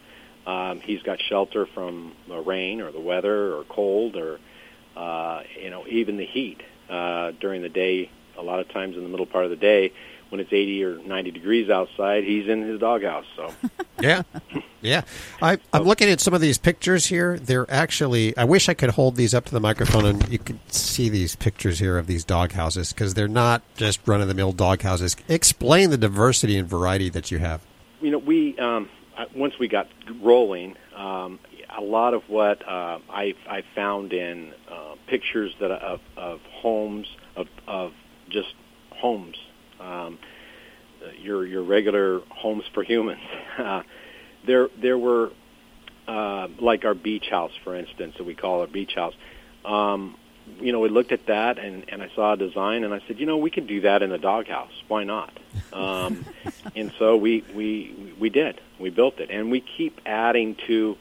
[0.47, 4.39] um, he's got shelter from the rain or the weather or cold or
[4.97, 8.11] uh, you know even the heat uh, during the day.
[8.39, 9.95] A lot of times in the middle part of the day,
[10.29, 13.25] when it's 80 or 90 degrees outside, he's in his doghouse.
[13.35, 13.51] So
[14.01, 14.25] yeah,
[14.83, 15.03] yeah.
[15.41, 17.39] I, I'm looking at some of these pictures here.
[17.39, 18.37] They're actually.
[18.37, 21.35] I wish I could hold these up to the microphone and you could see these
[21.35, 24.83] pictures here of these dog houses because they're not just run of the mill dog
[24.83, 25.17] houses.
[25.29, 27.63] Explain the diversity and variety that you have.
[28.03, 28.89] you know, we um,
[29.35, 29.87] once we got
[30.23, 31.39] rolling, um,
[31.77, 37.07] a lot of what uh, I, I found in uh, pictures that of, of homes
[37.37, 37.93] of, of
[38.31, 38.55] just
[38.91, 39.37] homes,
[39.81, 40.19] um,
[41.21, 43.21] your your regular homes for humans.
[44.47, 45.33] There there were
[46.07, 49.15] uh, like our beach house, for instance, that we call our beach house.
[49.65, 50.17] Um,
[50.61, 53.19] you know, we looked at that and, and I saw a design and I said,
[53.19, 54.73] you know, we could do that in a doghouse.
[54.89, 55.37] Why not?
[55.73, 56.25] Um,
[56.75, 58.61] and so we, we, we did.
[58.79, 59.31] We built it.
[59.31, 60.97] And we keep adding to,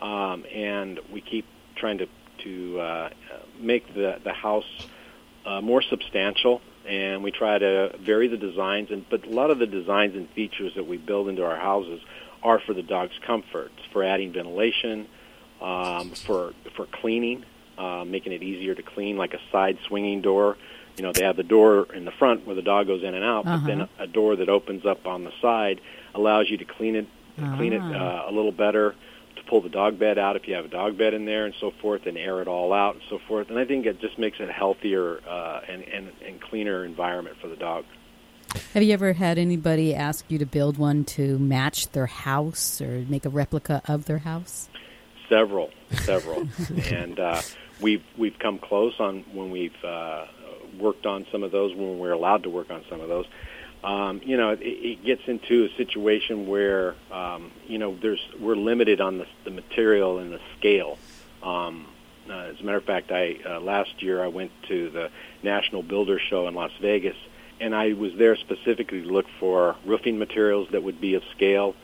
[0.00, 2.08] um, and we keep trying to,
[2.44, 3.10] to uh,
[3.58, 4.86] make the, the house
[5.44, 6.60] uh, more substantial.
[6.86, 8.92] And we try to vary the designs.
[8.92, 12.00] And, but a lot of the designs and features that we build into our houses
[12.42, 15.08] are for the dog's comfort, for adding ventilation,
[15.60, 17.44] um, for, for cleaning
[17.78, 20.56] uh, making it easier to clean, like a side swinging door.
[20.96, 23.24] You know, they have the door in the front where the dog goes in and
[23.24, 24.04] out, but then Uh-huh.
[24.04, 25.80] a door that opens up on the side
[26.14, 27.06] allows you to clean it,
[27.56, 28.26] clean it Ah.
[28.26, 28.94] uh, a little better,
[29.36, 31.54] to pull the dog bed out if you have a dog bed in there, and
[31.58, 33.48] so forth, and air it all out and so forth.
[33.48, 37.38] And I think it just makes it a healthier uh, and, and and cleaner environment
[37.40, 37.84] for the dog.
[38.74, 43.02] Have you ever had anybody ask you to build one to match their house or
[43.08, 44.68] make a replica of their house?
[45.30, 45.70] Several,
[46.02, 46.46] several,
[46.90, 47.40] and uh,
[47.82, 50.26] we've we've come close on when we've uh,
[50.78, 53.26] worked on some of those when we're allowed to work on some of those.
[53.84, 58.56] Um, you know, it, it gets into a situation where um, you know there's we're
[58.56, 60.98] limited on the, the material and the scale.
[61.42, 61.86] Um,
[62.30, 65.10] uh, as a matter of fact, I uh, last year I went to the
[65.42, 67.16] National Builder Show in Las Vegas,
[67.60, 71.74] and I was there specifically to look for roofing materials that would be of scale,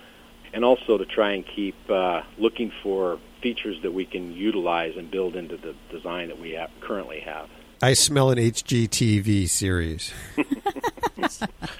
[0.53, 5.11] and also to try and keep uh, looking for features that we can utilize and
[5.11, 7.49] build into the design that we have, currently have.
[7.83, 10.13] I smell an HGTV series.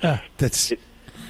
[0.37, 0.73] That's.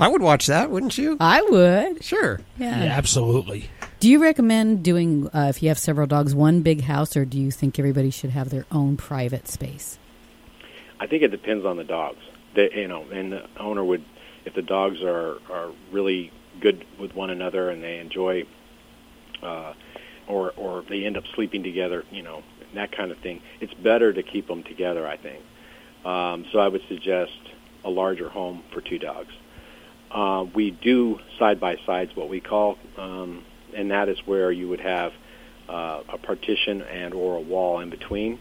[0.01, 1.17] I would watch that, wouldn't you?
[1.19, 2.05] I would.
[2.05, 2.41] Sure.
[2.59, 2.85] Yeah.
[2.85, 3.71] Yeah, absolutely.
[4.01, 7.37] Do you recommend doing, uh, if you have several dogs, one big house, or do
[7.38, 9.99] you think everybody should have their own private space?
[11.01, 12.21] I think it depends on the dogs.
[12.55, 14.05] They, you know, and the owner would,
[14.45, 18.45] if the dogs are are really good with one another and they enjoy,
[19.43, 19.75] uh,
[20.29, 22.43] or or they end up sleeping together, you know,
[22.75, 23.41] that kind of thing.
[23.61, 25.43] It's better to keep them together, I think.
[26.05, 27.33] Um, so I would suggest
[27.85, 29.33] a larger home for two dogs.
[30.11, 34.69] Uh, we do side by sides, what we call, um, and that is where you
[34.69, 35.12] would have
[35.69, 38.41] uh, a partition and or a wall in between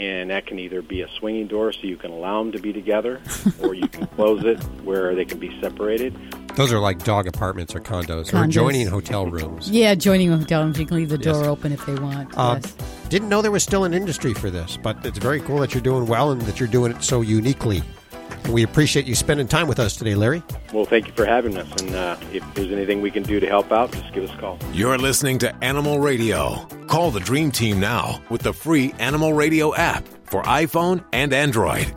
[0.00, 2.72] and that can either be a swinging door so you can allow them to be
[2.72, 3.20] together,
[3.62, 6.16] or you can close it where they can be separated.
[6.56, 8.44] Those are like dog apartments or condos, or Condos.
[8.46, 9.70] adjoining hotel rooms.
[9.70, 11.46] Yeah, joining a hotel rooms, you can leave the door Yes.
[11.46, 12.36] open if they want.
[12.36, 12.74] Uh, yes.
[13.10, 15.82] Didn't know there was still an industry for this, but it's very cool that you're
[15.82, 17.82] doing well and that you're doing it so uniquely.
[18.44, 20.42] And we appreciate you spending time with us today, Larry.
[20.72, 23.46] Well, thank you for having us, and uh, if there's anything we can do to
[23.46, 24.58] help out, just give us a call.
[24.72, 26.66] You're listening to Animal Radio.
[26.86, 31.94] Call the Dream Team now with the free Animal Radio app for iPhone and Android.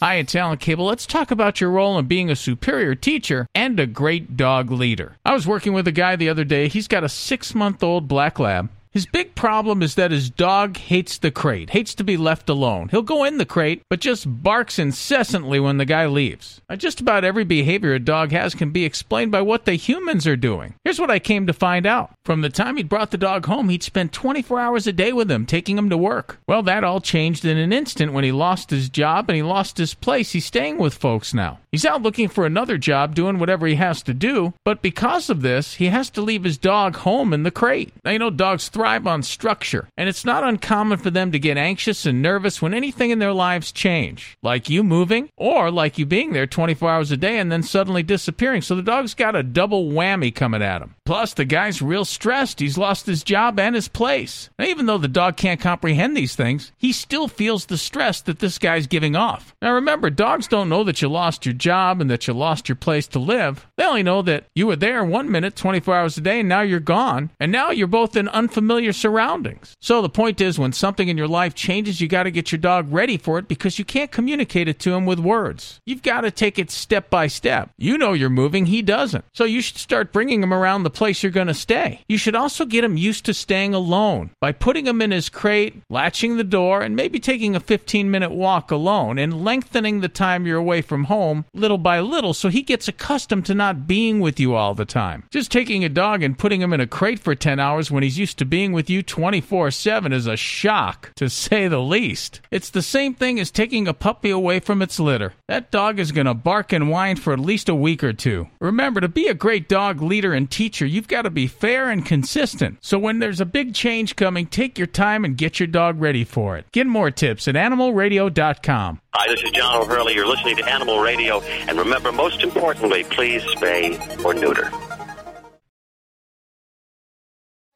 [0.00, 0.86] Hi, Hi, it's Alan Cable.
[0.86, 5.16] Let's talk about your role in being a superior teacher and a great dog leader.
[5.24, 6.68] I was working with a guy the other day.
[6.68, 8.70] He's got a six month old black lab.
[8.90, 12.88] His big problem is that his dog hates the crate, hates to be left alone.
[12.88, 16.60] He'll go in the crate, but just barks incessantly when the guy leaves.
[16.76, 20.36] Just about every behavior a dog has can be explained by what the humans are
[20.36, 20.74] doing.
[20.84, 22.12] Here's what I came to find out.
[22.28, 25.30] From the time he'd brought the dog home, he'd spent 24 hours a day with
[25.30, 26.38] him, taking him to work.
[26.46, 29.78] Well, that all changed in an instant when he lost his job and he lost
[29.78, 30.32] his place.
[30.32, 31.60] He's staying with folks now.
[31.72, 35.40] He's out looking for another job, doing whatever he has to do, but because of
[35.40, 37.92] this, he has to leave his dog home in the crate.
[38.04, 41.56] Now, you know, dogs thrive on structure, and it's not uncommon for them to get
[41.56, 46.04] anxious and nervous when anything in their lives change, like you moving or like you
[46.04, 48.60] being there 24 hours a day and then suddenly disappearing.
[48.60, 50.94] So the dog's got a double whammy coming at him.
[51.04, 52.58] Plus, the guy's real stressed.
[52.58, 54.50] He's lost his job and his place.
[54.58, 58.40] Now, even though the dog can't comprehend these things, he still feels the stress that
[58.40, 59.54] this guy's giving off.
[59.62, 62.74] Now, remember, dogs don't know that you lost your job and that you lost your
[62.74, 63.68] place to live.
[63.76, 66.62] They only know that you were there one minute, 24 hours a day, and now
[66.62, 67.30] you're gone.
[67.38, 69.76] And now you're both in unfamiliar surroundings.
[69.80, 72.58] So the point is, when something in your life changes, you got to get your
[72.58, 75.80] dog ready for it because you can't communicate it to him with words.
[75.86, 77.70] You've got to take it step by step.
[77.78, 79.24] You know you're moving, he doesn't.
[79.32, 82.02] So you should start bringing him around the place you're going to stay.
[82.08, 85.82] You should also get him used to staying alone by putting him in his crate,
[85.90, 90.46] latching the door, and maybe taking a 15 minute walk alone and lengthening the time
[90.46, 94.40] you're away from home little by little so he gets accustomed to not being with
[94.40, 95.24] you all the time.
[95.30, 98.18] Just taking a dog and putting him in a crate for 10 hours when he's
[98.18, 102.40] used to being with you 24 7 is a shock, to say the least.
[102.50, 105.34] It's the same thing as taking a puppy away from its litter.
[105.46, 108.48] That dog is going to bark and whine for at least a week or two.
[108.62, 111.97] Remember, to be a great dog leader and teacher, you've got to be fair and
[112.02, 112.78] consistent.
[112.80, 116.24] So when there's a big change coming, take your time and get your dog ready
[116.24, 116.66] for it.
[116.72, 119.00] Get more tips at animalradio.com.
[119.14, 120.14] Hi, this is John O'Hurley.
[120.14, 121.40] You're listening to Animal Radio.
[121.40, 124.70] And remember, most importantly, please spay or neuter.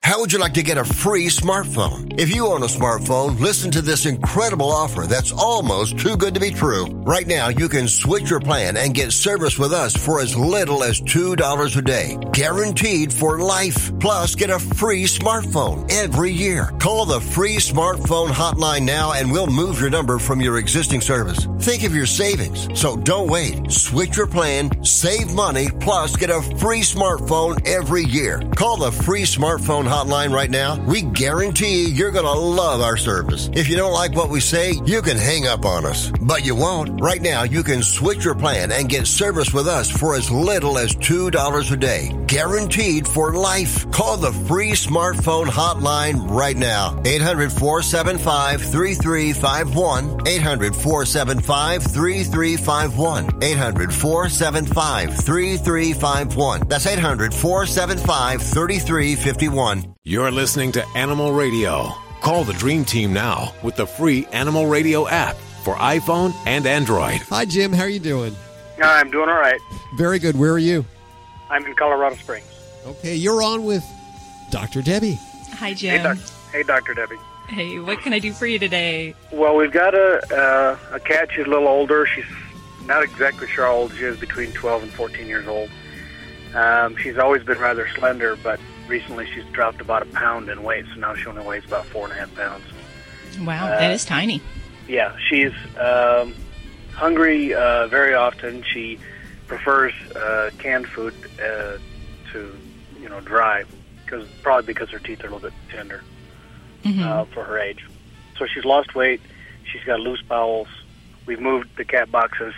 [0.05, 2.19] How would you like to get a free smartphone?
[2.19, 6.41] If you own a smartphone, listen to this incredible offer that's almost too good to
[6.41, 6.87] be true.
[6.87, 10.83] Right now, you can switch your plan and get service with us for as little
[10.83, 12.19] as $2 a day.
[12.33, 13.97] Guaranteed for life.
[14.01, 16.73] Plus, get a free smartphone every year.
[16.81, 21.47] Call the free smartphone hotline now and we'll move your number from your existing service.
[21.61, 22.69] Think of your savings.
[22.79, 23.71] So don't wait.
[23.71, 28.43] Switch your plan, save money, plus get a free smartphone every year.
[28.57, 30.83] Call the free smartphone hotline right now.
[30.87, 33.51] We guarantee you're going to love our service.
[33.53, 36.11] If you don't like what we say, you can hang up on us.
[36.21, 36.99] But you won't.
[37.01, 40.79] Right now, you can switch your plan and get service with us for as little
[40.79, 42.17] as $2 a day.
[42.27, 43.91] Guaranteed for life.
[43.91, 46.99] Call the free smartphone hotline right now.
[47.05, 50.27] 800 475 3351.
[50.27, 53.43] 800 475 3351.
[53.43, 56.69] 800 475 3351.
[56.69, 59.82] That's 800 475 3351.
[60.05, 61.91] You're listening to Animal Radio.
[62.21, 67.21] Call the Dream Team now with the free Animal Radio app for iPhone and Android.
[67.31, 67.73] Hi, Jim.
[67.73, 68.35] How are you doing?
[68.83, 69.61] I'm doing all right.
[69.97, 70.37] Very good.
[70.39, 70.85] Where are you?
[71.51, 72.47] I'm in Colorado Springs.
[72.87, 73.85] Okay, you're on with
[74.51, 74.83] Dr.
[74.83, 75.19] Debbie.
[75.53, 76.03] Hi, Hey, Jim.
[76.03, 76.19] doc-
[76.53, 76.95] hey, Dr.
[76.95, 77.17] Debbie.
[77.49, 79.15] Hey, what can I do for you today?
[79.33, 81.29] Well, we've got a uh, a cat.
[81.35, 82.07] She's a little older.
[82.07, 82.25] She's
[82.87, 85.69] not exactly sure how old she is, between 12 and 14 years old.
[86.55, 90.85] Um, she's always been rather slender, but recently she's dropped about a pound in weight,
[90.93, 92.65] so now she only weighs about four and a half pounds.
[93.41, 94.41] Wow, Uh, that is tiny.
[94.89, 96.35] Yeah, she's um,
[96.93, 98.63] hungry uh, very often.
[98.63, 98.99] She
[99.47, 101.79] prefers uh, canned food uh,
[102.33, 102.57] to,
[103.01, 103.65] you know, dry,
[104.05, 106.03] because probably because her teeth are a little bit tender
[106.85, 107.85] uh, for her age.
[108.39, 109.21] So she's lost weight.
[109.71, 110.69] She's got loose bowels.
[111.27, 112.55] We've moved the cat boxes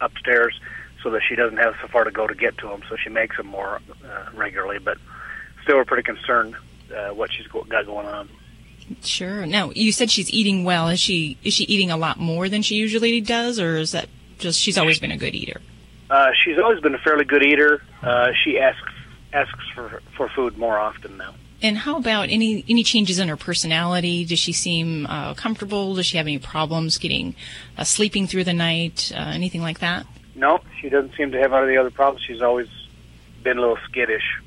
[0.00, 0.60] upstairs
[1.02, 2.82] so that she doesn't have so far to go to get to them.
[2.88, 4.98] So she makes them more uh, regularly, but
[5.62, 6.56] still, we're pretty concerned
[6.94, 8.28] uh, what she's go- got going on.
[9.02, 9.46] Sure.
[9.46, 10.88] Now, you said she's eating well.
[10.88, 14.08] Is she is she eating a lot more than she usually does, or is that
[14.38, 15.60] just she's always been a good eater?
[16.10, 17.82] Uh, she's always been a fairly good eater.
[18.02, 18.92] Uh, she asks
[19.32, 21.34] asks for for food more often now.
[21.62, 24.24] And how about any any changes in her personality?
[24.24, 25.94] Does she seem uh, comfortable?
[25.94, 27.34] Does she have any problems getting
[27.78, 29.12] uh, sleeping through the night?
[29.14, 30.06] Uh, anything like that?
[30.34, 32.24] No, she doesn't seem to have any of the other problems.
[32.26, 32.68] She's always
[33.42, 34.40] been a little skittish,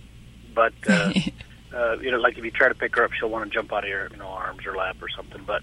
[0.56, 1.14] but uh,
[1.74, 3.72] uh, you know, like if you try to pick her up, she'll want to jump
[3.74, 5.44] out of your you know arms or lap or something.
[5.46, 5.62] But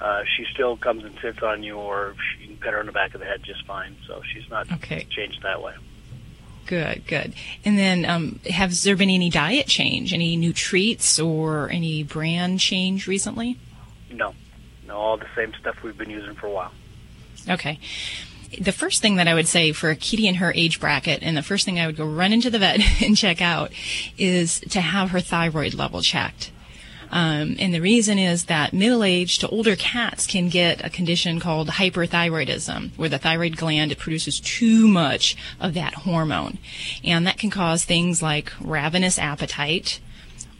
[0.00, 2.92] uh, she still comes and sits on you, or she can pet her in the
[2.92, 3.96] back of the head just fine.
[4.06, 5.06] So she's not Okay.
[5.10, 5.74] changed that way.
[6.66, 7.34] Good, good.
[7.64, 12.58] And then, um, has there been any diet change, any new treats, or any brand
[12.58, 13.58] change recently?
[14.10, 14.34] No,
[14.88, 16.72] no, all the same stuff we've been using for a while.
[17.48, 17.78] Okay.
[18.60, 21.36] The first thing that I would say for a kitty in her age bracket, and
[21.36, 23.72] the first thing I would go run into the vet and check out,
[24.18, 26.50] is to have her thyroid level checked.
[27.10, 31.68] Um, and the reason is that middle-aged to older cats can get a condition called
[31.68, 36.58] hyperthyroidism, where the thyroid gland produces too much of that hormone,
[37.04, 40.00] and that can cause things like ravenous appetite,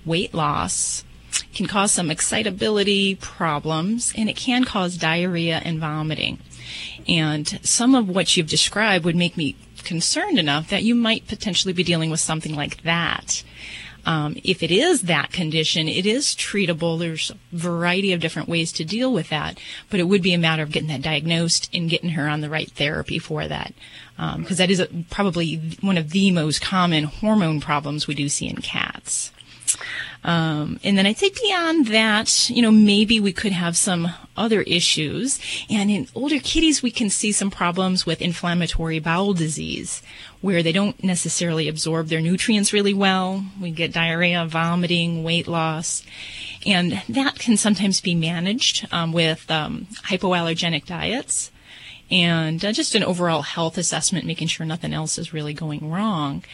[0.05, 1.03] weight loss,
[1.55, 6.39] can cause some excitability problems, and it can cause diarrhea and vomiting.
[7.07, 11.74] And some of what you've described would make me concerned enough that you might potentially
[11.74, 13.45] be dealing with something like that.
[14.07, 16.99] Um, if it is that condition, it is treatable.
[16.99, 19.59] There's a variety of different ways to deal with that,
[19.89, 22.51] but it would be a matter of getting that diagnosed and getting her on the
[22.51, 23.72] right therapy for that,
[24.16, 28.28] because um, that is a, probably one of the most common hormone problems we do
[28.28, 29.32] see in cats.
[30.24, 34.62] Um, and then I think beyond that, you know, maybe we could have some other
[34.62, 35.38] issues.
[35.68, 40.02] And in older kitties, we can see some problems with inflammatory bowel disease,
[40.40, 43.44] where they don't necessarily absorb their nutrients really well.
[43.60, 46.02] We get diarrhea, vomiting, weight loss.
[46.66, 51.50] And that can sometimes be managed um, with um, hypoallergenic diets
[52.11, 56.44] and uh, just an overall health assessment, making sure nothing else is really going wrong.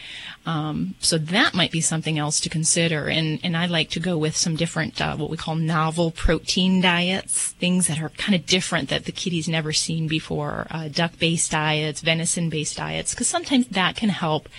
[0.45, 3.09] Um, so that might be something else to consider.
[3.09, 6.81] And, and I like to go with some different, uh, what we call novel protein
[6.81, 11.51] diets, things that are kind of different that the kitty's never seen before, uh, duck-based
[11.51, 14.49] diets, venison-based diets, because sometimes that can help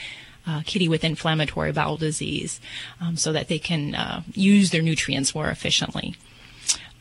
[0.46, 2.60] uh, kitty with inflammatory bowel disease
[3.00, 6.16] um, so that they can uh, use their nutrients more efficiently.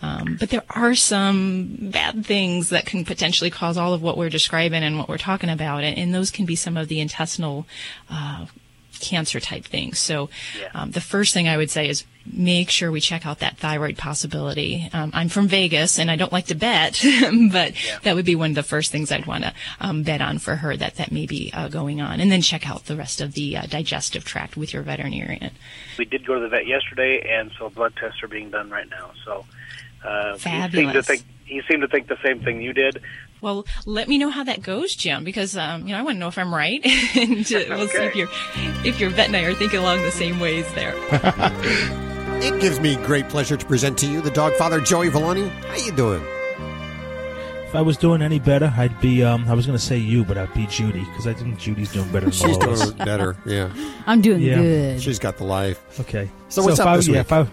[0.01, 4.29] Um, but there are some bad things that can potentially cause all of what we're
[4.29, 7.67] describing and what we're talking about, and, and those can be some of the intestinal
[8.09, 8.45] uh,
[9.01, 9.99] cancer type things.
[9.99, 10.29] So
[10.73, 13.97] um, the first thing I would say is make sure we check out that thyroid
[13.97, 14.89] possibility.
[14.93, 17.01] Um, I'm from Vegas and I don't like to bet,
[17.51, 17.99] but yeah.
[18.03, 20.57] that would be one of the first things I'd want to um, bet on for
[20.57, 22.21] her that that may be uh, going on.
[22.21, 25.51] And then check out the rest of the uh, digestive tract with your veterinarian.
[25.97, 28.89] We did go to the vet yesterday, and so blood tests are being done right
[28.89, 29.11] now.
[29.25, 29.45] So
[30.03, 30.71] uh, Fabulous.
[30.71, 33.01] he seemed to think he seemed to think the same thing you did.
[33.41, 36.19] Well, let me know how that goes, Jim, because um, you know I want to
[36.19, 36.79] know if I'm right,
[37.15, 38.29] and uh, we'll see if your
[38.85, 40.93] if your vet and I are thinking along the same ways there.
[42.43, 45.47] it gives me great pleasure to present to you the dog father Joey Villani.
[45.47, 46.23] How you doing?
[47.71, 49.23] If I was doing any better, I'd be.
[49.23, 51.93] Um, I was going to say you, but I'd be Judy because I think Judy's
[51.93, 52.25] doing better.
[52.25, 53.37] Than She's all doing better.
[53.45, 53.71] Yeah,
[54.07, 54.55] I'm doing Yeah.
[54.55, 55.01] good.
[55.01, 55.99] she's got the life.
[56.01, 56.29] Okay.
[56.49, 57.21] So what's if up I, this yeah, week?
[57.21, 57.47] If I,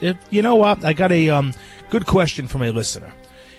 [0.00, 0.84] if, you know what?
[0.84, 1.54] I got a um,
[1.90, 3.12] good question from a listener.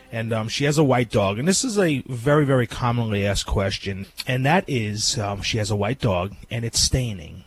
[0.09, 1.37] And um, she has a white dog.
[1.37, 4.07] And this is a very, very commonly asked question.
[4.25, 7.43] And that is um, she has a white dog and it's staining.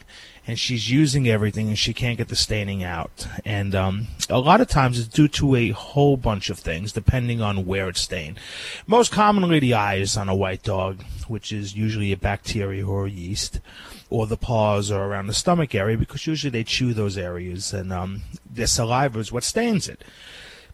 [0.47, 3.27] And she's using everything and she can't get the staining out.
[3.47, 7.41] And um, a lot of times it's due to a whole bunch of things, depending
[7.41, 8.39] on where it's stained.
[8.87, 13.11] Most commonly, the eyes on a white dog, which is usually a bacteria or a
[13.11, 13.61] yeast
[14.11, 17.91] or the paws or around the stomach area because usually they chew those areas and
[17.91, 18.21] um,
[18.51, 20.05] their saliva is what stains it.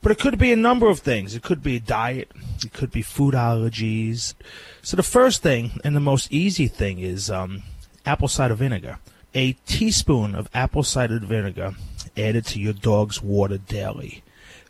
[0.02, 1.34] But it could be a number of things.
[1.34, 2.30] It could be a diet.
[2.64, 4.34] It could be food allergies.
[4.82, 7.62] So the first thing and the most easy thing is um,
[8.06, 8.98] apple cider vinegar.
[9.34, 11.74] A teaspoon of apple cider vinegar
[12.16, 14.22] added to your dog's water daily.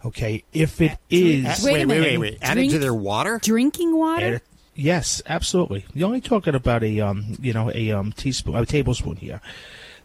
[0.04, 2.38] Okay, if it is Wait, wait, wait, wait.
[2.40, 3.38] Added to their water?
[3.42, 4.36] Drinking water?
[4.36, 4.42] Add
[4.74, 5.84] yes, absolutely.
[5.92, 9.40] You're only talking about a um, you know, a um, teaspoon, a tablespoon here,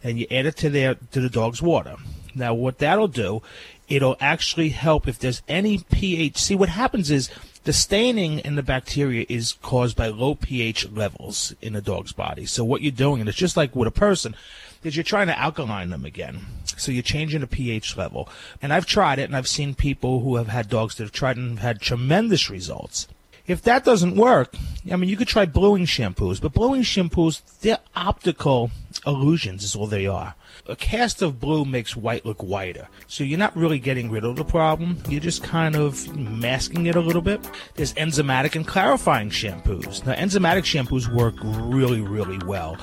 [0.03, 1.95] and you add it to their to the dog's water.
[2.33, 3.41] Now, what that'll do,
[3.87, 6.37] it'll actually help if there's any pH.
[6.37, 7.29] See, what happens is
[7.65, 12.45] the staining in the bacteria is caused by low pH levels in a dog's body.
[12.45, 14.35] So what you're doing, and it's just like with a person,
[14.83, 16.41] is you're trying to alkaline them again.
[16.77, 18.29] So you're changing the pH level.
[18.61, 21.37] And I've tried it, and I've seen people who have had dogs that have tried
[21.37, 23.07] and have had tremendous results.
[23.47, 24.55] If that doesn't work,
[24.91, 28.71] I mean, you could try bluing shampoos, but bluing shampoos, they're optical
[29.05, 30.35] illusions, is all they are.
[30.67, 32.87] A cast of blue makes white look whiter.
[33.05, 34.97] So you're not really getting rid of the problem.
[35.07, 37.47] You're just kind of masking it a little bit.
[37.75, 40.03] There's enzymatic and clarifying shampoos.
[40.07, 42.77] Now, enzymatic shampoos work really, really well.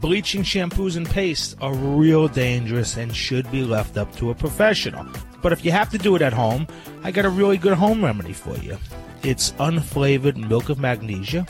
[0.00, 5.04] Bleaching shampoos and pastes are real dangerous and should be left up to a professional.
[5.42, 6.68] But if you have to do it at home,
[7.02, 8.78] I got a really good home remedy for you.
[9.24, 11.44] It's unflavored milk of magnesia,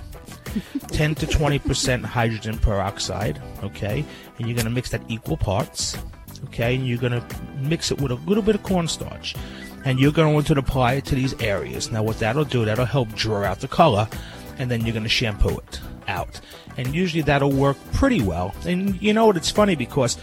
[0.89, 4.05] 10 to 20% hydrogen peroxide, okay?
[4.39, 5.97] And you're going to mix that equal parts,
[6.45, 6.75] okay?
[6.75, 7.25] And you're going to
[7.59, 9.35] mix it with a little bit of cornstarch.
[9.85, 11.93] And you're going to apply it to these areas.
[11.93, 14.09] Now, what that'll do, that'll help draw out the color,
[14.59, 16.41] and then you're going to shampoo it out.
[16.77, 18.55] And usually that'll work pretty well.
[18.67, 19.37] And you know what?
[19.37, 20.19] It's funny because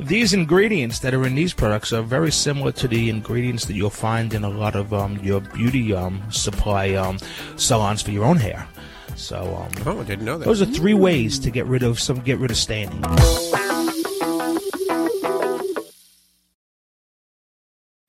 [0.00, 3.90] these ingredients that are in these products are very similar to the ingredients that you'll
[3.90, 7.18] find in a lot of um, your beauty um, supply um,
[7.56, 8.68] salons for your own hair.
[9.16, 10.44] So um, oh, I didn't know that.
[10.44, 13.02] Those are three ways to get rid of some get rid of standing.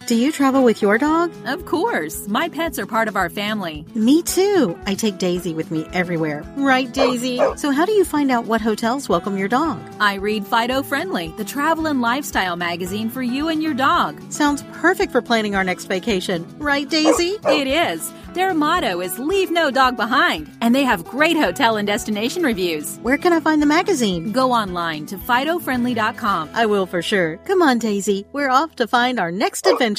[0.08, 1.34] Do you travel with your dog?
[1.46, 2.30] Of course.
[2.30, 3.86] My pets are part of our family.
[3.94, 4.80] Me too.
[4.86, 6.46] I take Daisy with me everywhere.
[6.56, 7.42] Right, Daisy?
[7.58, 9.82] So, how do you find out what hotels welcome your dog?
[10.00, 14.32] I read Fido Friendly, the travel and lifestyle magazine for you and your dog.
[14.32, 16.48] Sounds perfect for planning our next vacation.
[16.58, 17.38] Right, Daisy?
[17.46, 18.10] It is.
[18.34, 22.98] Their motto is Leave No Dog Behind, and they have great hotel and destination reviews.
[23.00, 24.32] Where can I find the magazine?
[24.32, 26.52] Go online to FidoFriendly.com.
[26.54, 27.38] I will for sure.
[27.46, 28.26] Come on, Daisy.
[28.32, 29.97] We're off to find our next adventure.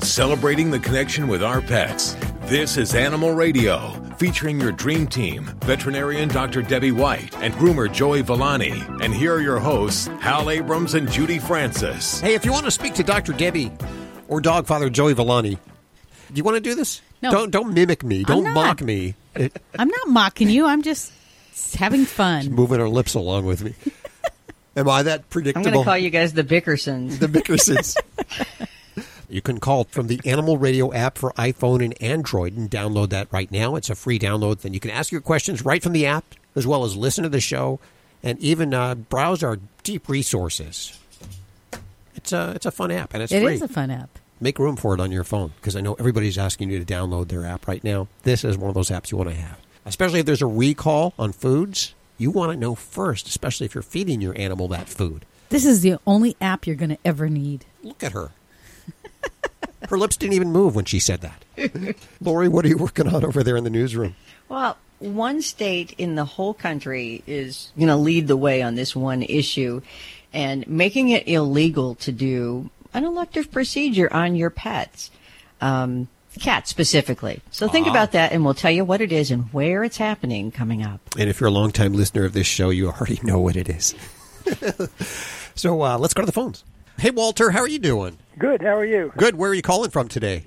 [0.00, 2.16] Celebrating the connection with our pets.
[2.42, 6.62] This is Animal Radio, featuring your dream team, veterinarian Dr.
[6.62, 8.82] Debbie White and groomer Joey Villani.
[9.00, 12.20] And here are your hosts, Hal Abrams and Judy Francis.
[12.20, 13.32] Hey, if you want to speak to Dr.
[13.32, 13.70] Debbie
[14.26, 17.00] or dog father Joey Villani, do you want to do this?
[17.22, 17.30] No.
[17.30, 18.24] Don't don't mimic me.
[18.24, 18.54] Don't not.
[18.54, 19.14] mock me.
[19.36, 20.66] I'm not mocking you.
[20.66, 21.12] I'm just
[21.76, 22.50] having fun.
[22.50, 23.74] moving her lips along with me.
[24.76, 25.66] Am I that predictable?
[25.68, 27.18] I'm going to call you guys the Bickersons.
[27.20, 27.96] the Bickersons.
[29.28, 33.28] you can call from the Animal Radio app for iPhone and Android and download that
[33.32, 33.76] right now.
[33.76, 34.60] It's a free download.
[34.60, 36.24] Then you can ask your questions right from the app,
[36.56, 37.78] as well as listen to the show
[38.22, 40.98] and even uh, browse our deep resources.
[42.16, 43.54] It's a it's a fun app and it's It free.
[43.54, 44.18] is a fun app.
[44.40, 47.28] Make room for it on your phone because I know everybody's asking you to download
[47.28, 48.08] their app right now.
[48.22, 51.14] This is one of those apps you want to have, especially if there's a recall
[51.18, 51.94] on foods.
[52.16, 55.24] You want to know first, especially if you're feeding your animal that food.
[55.48, 57.64] This is the only app you're going to ever need.
[57.82, 58.30] Look at her.
[59.88, 61.96] Her lips didn't even move when she said that.
[62.20, 64.16] Lori, what are you working on over there in the newsroom?
[64.48, 68.96] Well, one state in the whole country is going to lead the way on this
[68.96, 69.82] one issue
[70.32, 75.10] and making it illegal to do an elective procedure on your pets,
[75.60, 76.08] um,
[76.40, 77.40] cats specifically.
[77.50, 77.90] So think Ah.
[77.90, 81.00] about that, and we'll tell you what it is and where it's happening coming up.
[81.18, 83.94] And if you're a longtime listener of this show, you already know what it is.
[85.54, 86.64] so uh, let's go to the phones.
[86.98, 88.18] Hey, Walter, how are you doing?
[88.38, 88.62] Good.
[88.62, 89.12] How are you?
[89.16, 89.34] Good.
[89.36, 90.44] Where are you calling from today?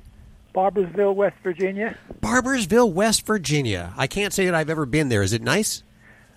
[0.56, 1.98] Barboursville, West Virginia.
[2.22, 3.94] Barboursville, West Virginia.
[3.98, 5.22] I can't say that I've ever been there.
[5.22, 5.84] Is it nice?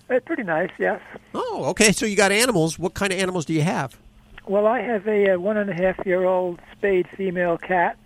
[0.09, 1.01] It's pretty nice, yes.
[1.33, 1.91] Oh, okay.
[1.93, 2.77] So you got animals.
[2.77, 3.97] What kind of animals do you have?
[4.45, 7.97] Well, I have a, uh one and a half year old spayed female cat.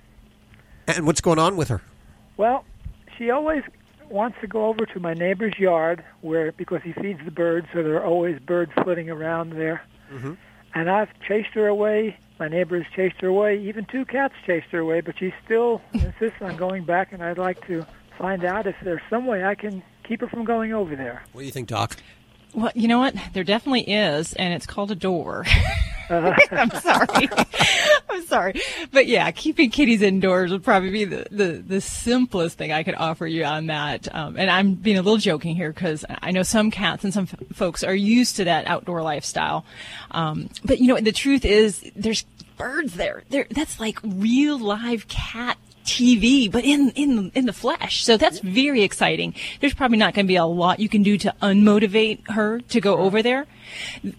[0.88, 1.82] And what's going on with her?
[2.38, 2.66] Well,
[3.18, 3.64] she always
[4.10, 7.82] wants to go over to my neighbor's yard where because he feeds the birds, so
[7.84, 9.82] there are always birds flitting around there.
[10.12, 10.34] Mm-hmm.
[10.74, 12.18] And I've chased her away.
[12.40, 13.60] My neighbors chased her away.
[13.62, 17.14] Even two cats chased her away, but she still insists on going back.
[17.14, 17.86] And I'd like to
[18.18, 21.24] find out if there's some way I can keep her from going over there.
[21.32, 21.96] What do you think, Doc?
[22.54, 23.16] Well, you know what?
[23.34, 25.46] There definitely is, and it's called a door.
[26.10, 27.30] Uh, I'm sorry.
[28.36, 28.62] Sorry.
[28.92, 32.96] But yeah, keeping kitties indoors would probably be the, the, the simplest thing I could
[32.96, 34.14] offer you on that.
[34.14, 37.30] Um, and I'm being a little joking here because I know some cats and some
[37.32, 39.66] f- folks are used to that outdoor lifestyle.
[40.12, 42.26] Um, but you know, the truth is there's
[42.58, 43.24] birds there.
[43.30, 48.04] There, that's like real live cat TV, but in in in the flesh.
[48.04, 49.36] So that's very exciting.
[49.62, 52.82] There's probably not going to be a lot you can do to unmotivate her to
[52.82, 53.46] go over there.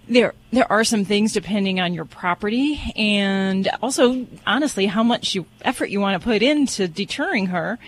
[0.09, 5.47] There there are some things depending on your property and also honestly how much you,
[5.63, 7.79] effort you want to put into deterring her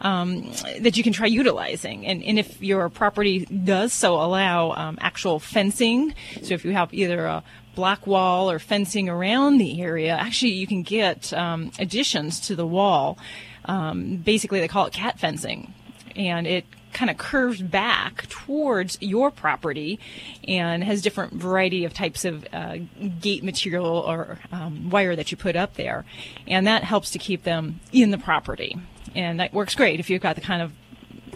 [0.00, 2.06] um, that you can try utilizing.
[2.06, 6.94] And and if your property does so allow um, actual fencing, so if you have
[6.94, 7.42] either a
[7.74, 12.66] block wall or fencing around the area, actually you can get um, additions to the
[12.66, 13.18] wall.
[13.66, 15.72] Um, basically, they call it cat fencing,
[16.14, 19.98] and it kind of curves back towards your property
[20.46, 22.76] and has different variety of types of uh,
[23.20, 26.04] gate material or um, wire that you put up there,
[26.46, 28.76] and that helps to keep them in the property,
[29.14, 30.72] and that works great if you've got the kind of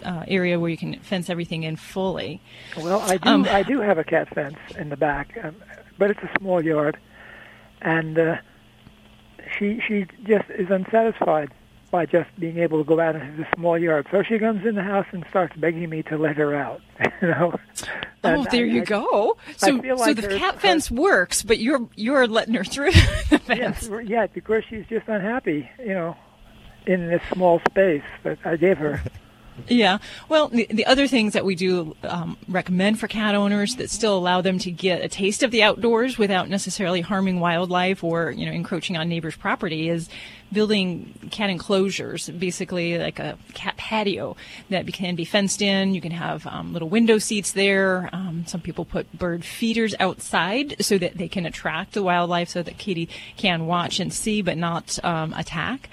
[0.05, 2.41] uh, area where you can fence everything in fully.
[2.77, 3.29] Well, I do.
[3.29, 5.55] Um, I do have a cat fence in the back, um,
[5.99, 6.97] but it's a small yard,
[7.81, 8.37] and uh,
[9.57, 11.51] she she just is unsatisfied
[11.91, 14.07] by just being able to go out into the small yard.
[14.11, 16.81] So she comes in the house and starts begging me to let her out.
[17.21, 17.59] you know.
[18.23, 19.37] Oh, And there I- you I- go.
[19.57, 22.91] So, feel so the cat fence works, but you're you're letting her through
[23.29, 23.89] the fence.
[23.89, 26.15] Yes, yeah, because she's just unhappy, you know,
[26.85, 29.01] in this small space that I gave her.
[29.67, 29.99] Yeah.
[30.27, 34.17] Well, the, the other things that we do um, recommend for cat owners that still
[34.17, 38.45] allow them to get a taste of the outdoors without necessarily harming wildlife or you
[38.45, 40.09] know encroaching on neighbors' property is
[40.51, 44.37] building cat enclosures, basically like a cat patio
[44.69, 45.93] that can be fenced in.
[45.93, 48.09] You can have um, little window seats there.
[48.13, 52.63] Um, some people put bird feeders outside so that they can attract the wildlife, so
[52.63, 55.89] that Katie can watch and see but not um, attack.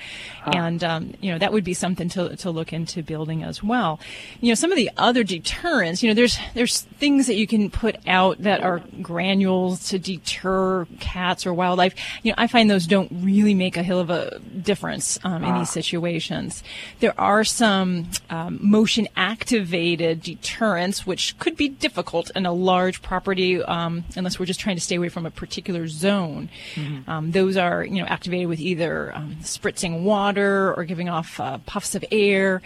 [0.46, 3.62] And um, you know that would be something to to look into building as as
[3.62, 3.98] well.
[4.40, 7.70] You know, some of the other deterrents, you know, there's there's things that you can
[7.70, 11.94] put out that are granules to deter cats or wildlife.
[12.22, 15.50] You know, I find those don't really make a hill of a difference um, in
[15.50, 15.58] Ah.
[15.60, 16.62] these situations.
[17.00, 23.62] There are some um, motion activated deterrents, which could be difficult in a large property
[23.62, 26.48] um, unless we're just trying to stay away from a particular zone.
[26.74, 27.08] Mhm.
[27.08, 31.58] Um, those are, you know, activated with either um, spritzing water or giving off uh,
[31.66, 32.62] puffs of air.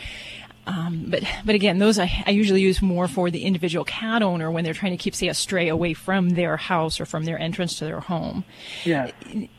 [0.67, 4.51] Um, but but again, those I, I usually use more for the individual cat owner
[4.51, 7.39] when they're trying to keep say a stray away from their house or from their
[7.39, 8.45] entrance to their home.
[8.85, 9.11] Yeah.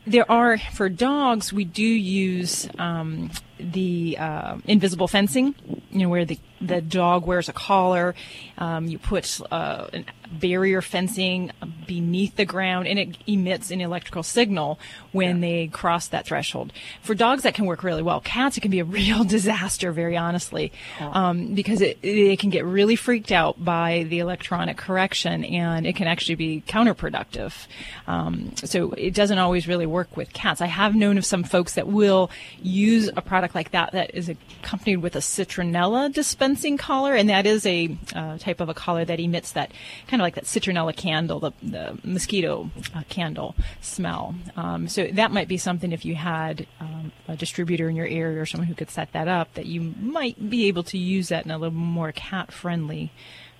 [0.06, 3.30] There are for dogs we do use um,
[3.62, 5.54] the uh, invisible fencing.
[5.90, 8.14] You know where the the dog wears a collar.
[8.58, 11.50] Um, you put uh, an barrier fencing
[11.86, 14.78] beneath the ground, and it emits an electrical signal
[15.12, 16.72] when they cross that threshold.
[17.02, 18.20] For dogs, that can work really well.
[18.20, 22.64] Cats, it can be a real disaster, very honestly, um, because it, they can get
[22.64, 27.66] really freaked out by the electronic correction, and it can actually be counterproductive.
[28.06, 30.60] Um, so it doesn't always really work with cats.
[30.60, 32.30] I have known of some folks that will
[32.62, 37.46] use a product like that that is accompanied with a citronella dispensing collar, and that
[37.46, 39.72] is a uh, type of a collar that emits that
[40.06, 44.34] kind of like that citronella candle, the, the mosquito uh, candle smell.
[44.56, 48.40] Um, so that might be something if you had um, a distributor in your area
[48.40, 51.44] or someone who could set that up, that you might be able to use that
[51.44, 53.12] in a little more cat friendly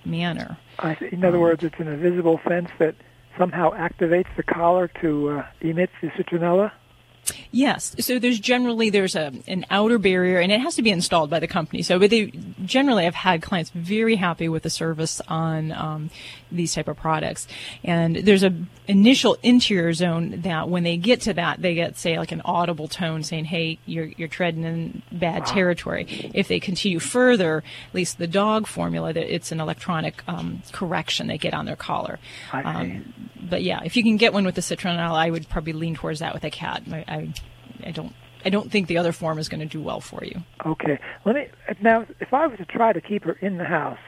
[0.05, 0.59] manner.
[0.79, 2.95] I, in other words, it's an invisible fence that
[3.39, 6.73] somehow activates the collar to uh, emit the citronella.
[7.51, 7.95] Yes.
[8.01, 11.39] So there's generally there's a an outer barrier, and it has to be installed by
[11.39, 11.83] the company.
[11.83, 12.33] So, but they
[12.65, 16.11] generally I've had clients very happy with the service on um,
[16.55, 17.49] these type of products.
[17.83, 18.55] And there's a
[18.89, 22.89] initial interior zone that when they get to that, they get say like an audible
[22.89, 28.19] tone saying, "Hey, you're you're treading in bad territory." If they continue further, at least
[28.19, 32.19] the dog formula, that it's an electronic um, correction they get on their collar.
[32.53, 33.13] Um,
[33.49, 36.21] but yeah, if you can get one with the citronella, I would probably lean towards
[36.21, 36.83] that with a cat.
[36.91, 37.35] I, I,
[37.85, 40.43] I don't, I don't think the other form is going to do well for you.
[40.65, 40.99] Okay.
[41.25, 41.47] Let me
[41.81, 42.07] now.
[42.21, 43.99] If I was to try to keep her in the house,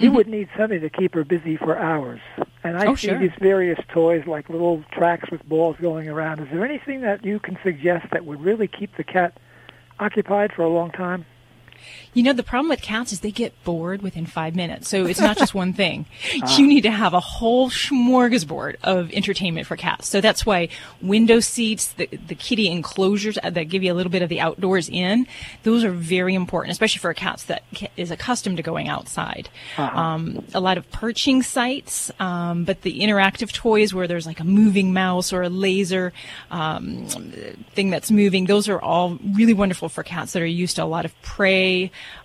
[0.00, 0.16] she mm-hmm.
[0.16, 2.20] would need something to keep her busy for hours.
[2.64, 3.18] And I Oh, see sure.
[3.18, 6.40] these various toys like little tracks with balls going around.
[6.40, 9.38] Is there anything that you can suggest that would really keep the cat
[9.98, 11.26] occupied for a long time?
[12.12, 14.88] You know, the problem with cats is they get bored within five minutes.
[14.88, 16.06] So it's not just one thing.
[16.42, 16.56] Ah.
[16.60, 20.08] You need to have a whole smorgasbord of entertainment for cats.
[20.08, 20.68] So that's why
[21.00, 24.88] window seats, the, the kitty enclosures that give you a little bit of the outdoors
[24.90, 25.26] in,
[25.62, 27.62] those are very important, especially for cats that
[27.96, 29.48] is accustomed to going outside.
[29.78, 29.98] Uh-huh.
[29.98, 34.44] Um, a lot of perching sites, um, but the interactive toys where there's like a
[34.44, 36.12] moving mouse or a laser
[36.50, 37.06] um,
[37.74, 40.90] thing that's moving, those are all really wonderful for cats that are used to a
[40.96, 41.69] lot of prey.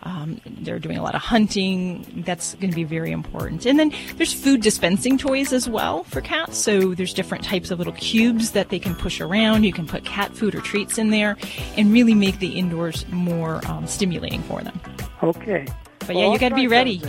[0.04, 2.24] Um, they're doing a lot of hunting.
[2.26, 3.66] That's going to be very important.
[3.66, 6.58] And then there's food dispensing toys as well for cats.
[6.58, 9.64] So there's different types of little cubes that they can push around.
[9.64, 11.36] You can put cat food or treats in there
[11.78, 14.80] and really make the indoors more um, stimulating for them.
[15.24, 15.66] Okay.
[16.00, 17.02] But Well, yeah, you got to be ready.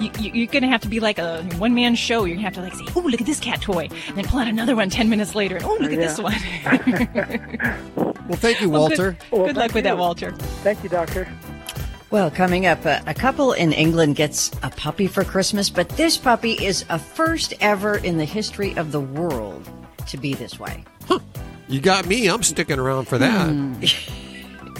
[0.00, 2.24] You, you, you're going to have to be like a one man show.
[2.24, 4.24] You're going to have to like say, "Oh, look at this cat toy," and then
[4.26, 5.56] pull out another one ten minutes later.
[5.56, 6.36] And, oh, look at this one.
[8.28, 8.98] Well, thank you, Well, good-
[9.30, 9.46] Walter.
[9.48, 10.32] good luck with that, Walter.
[10.62, 11.26] Thank you, Doctor.
[12.10, 16.16] Well, coming up, a, a couple in England gets a puppy for Christmas, but this
[16.16, 19.68] puppy is a first ever in the history of the world
[20.06, 20.84] to be this way.
[21.06, 21.18] Huh.
[21.68, 22.28] You got me.
[22.28, 23.50] I'm sticking around for that.
[23.50, 23.82] Hmm.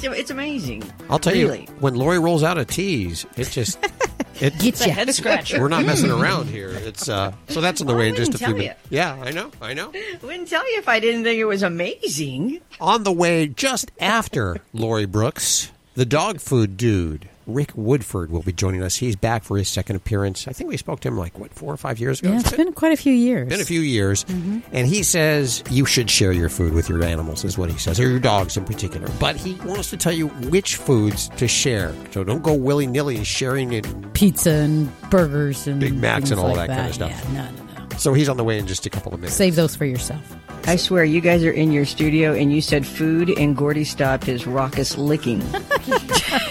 [0.01, 0.85] It's, it's amazing.
[1.11, 1.62] I'll tell really.
[1.62, 3.81] you, when Lori rolls out a tease, it just
[4.41, 4.93] it Gets ya.
[4.95, 5.61] Head scratcher.
[5.61, 6.68] We're not messing around here.
[6.70, 8.79] It's uh, so that's on the Well, way in just a few minutes.
[8.91, 9.93] Yeah, I know, I know.
[10.22, 12.61] Wouldn't tell you if I didn't think it was amazing.
[12.81, 17.28] On the way just after Lori Brooks, the dog food dude.
[17.49, 18.94] Rick Woodford will be joining us.
[18.94, 20.46] He's back for his second appearance.
[20.46, 22.30] I think we spoke to him like what four or five years ago.
[22.30, 23.49] Yeah, it's been quite a few years.
[23.49, 24.62] Been a few years, Mhm.
[24.70, 27.99] and he says you should share your food with your animals, is what he says,
[27.99, 29.09] or your dogs in particular.
[29.18, 31.92] But he wants to tell you which foods to share.
[32.12, 33.84] So don't go willy nilly sharing it.
[34.12, 37.11] Pizza and burgers and Big Macs and all like that kind of stuff.
[37.32, 37.96] Yeah, no, no, no.
[37.96, 39.36] So he's on the way in just a couple of minutes.
[39.36, 40.22] Save those for yourself.
[40.67, 44.25] I swear, you guys are in your studio and you said food, and Gordy stopped
[44.25, 45.43] his raucous licking.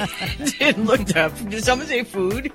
[0.59, 1.31] and looked up.
[1.49, 2.51] Did someone say food?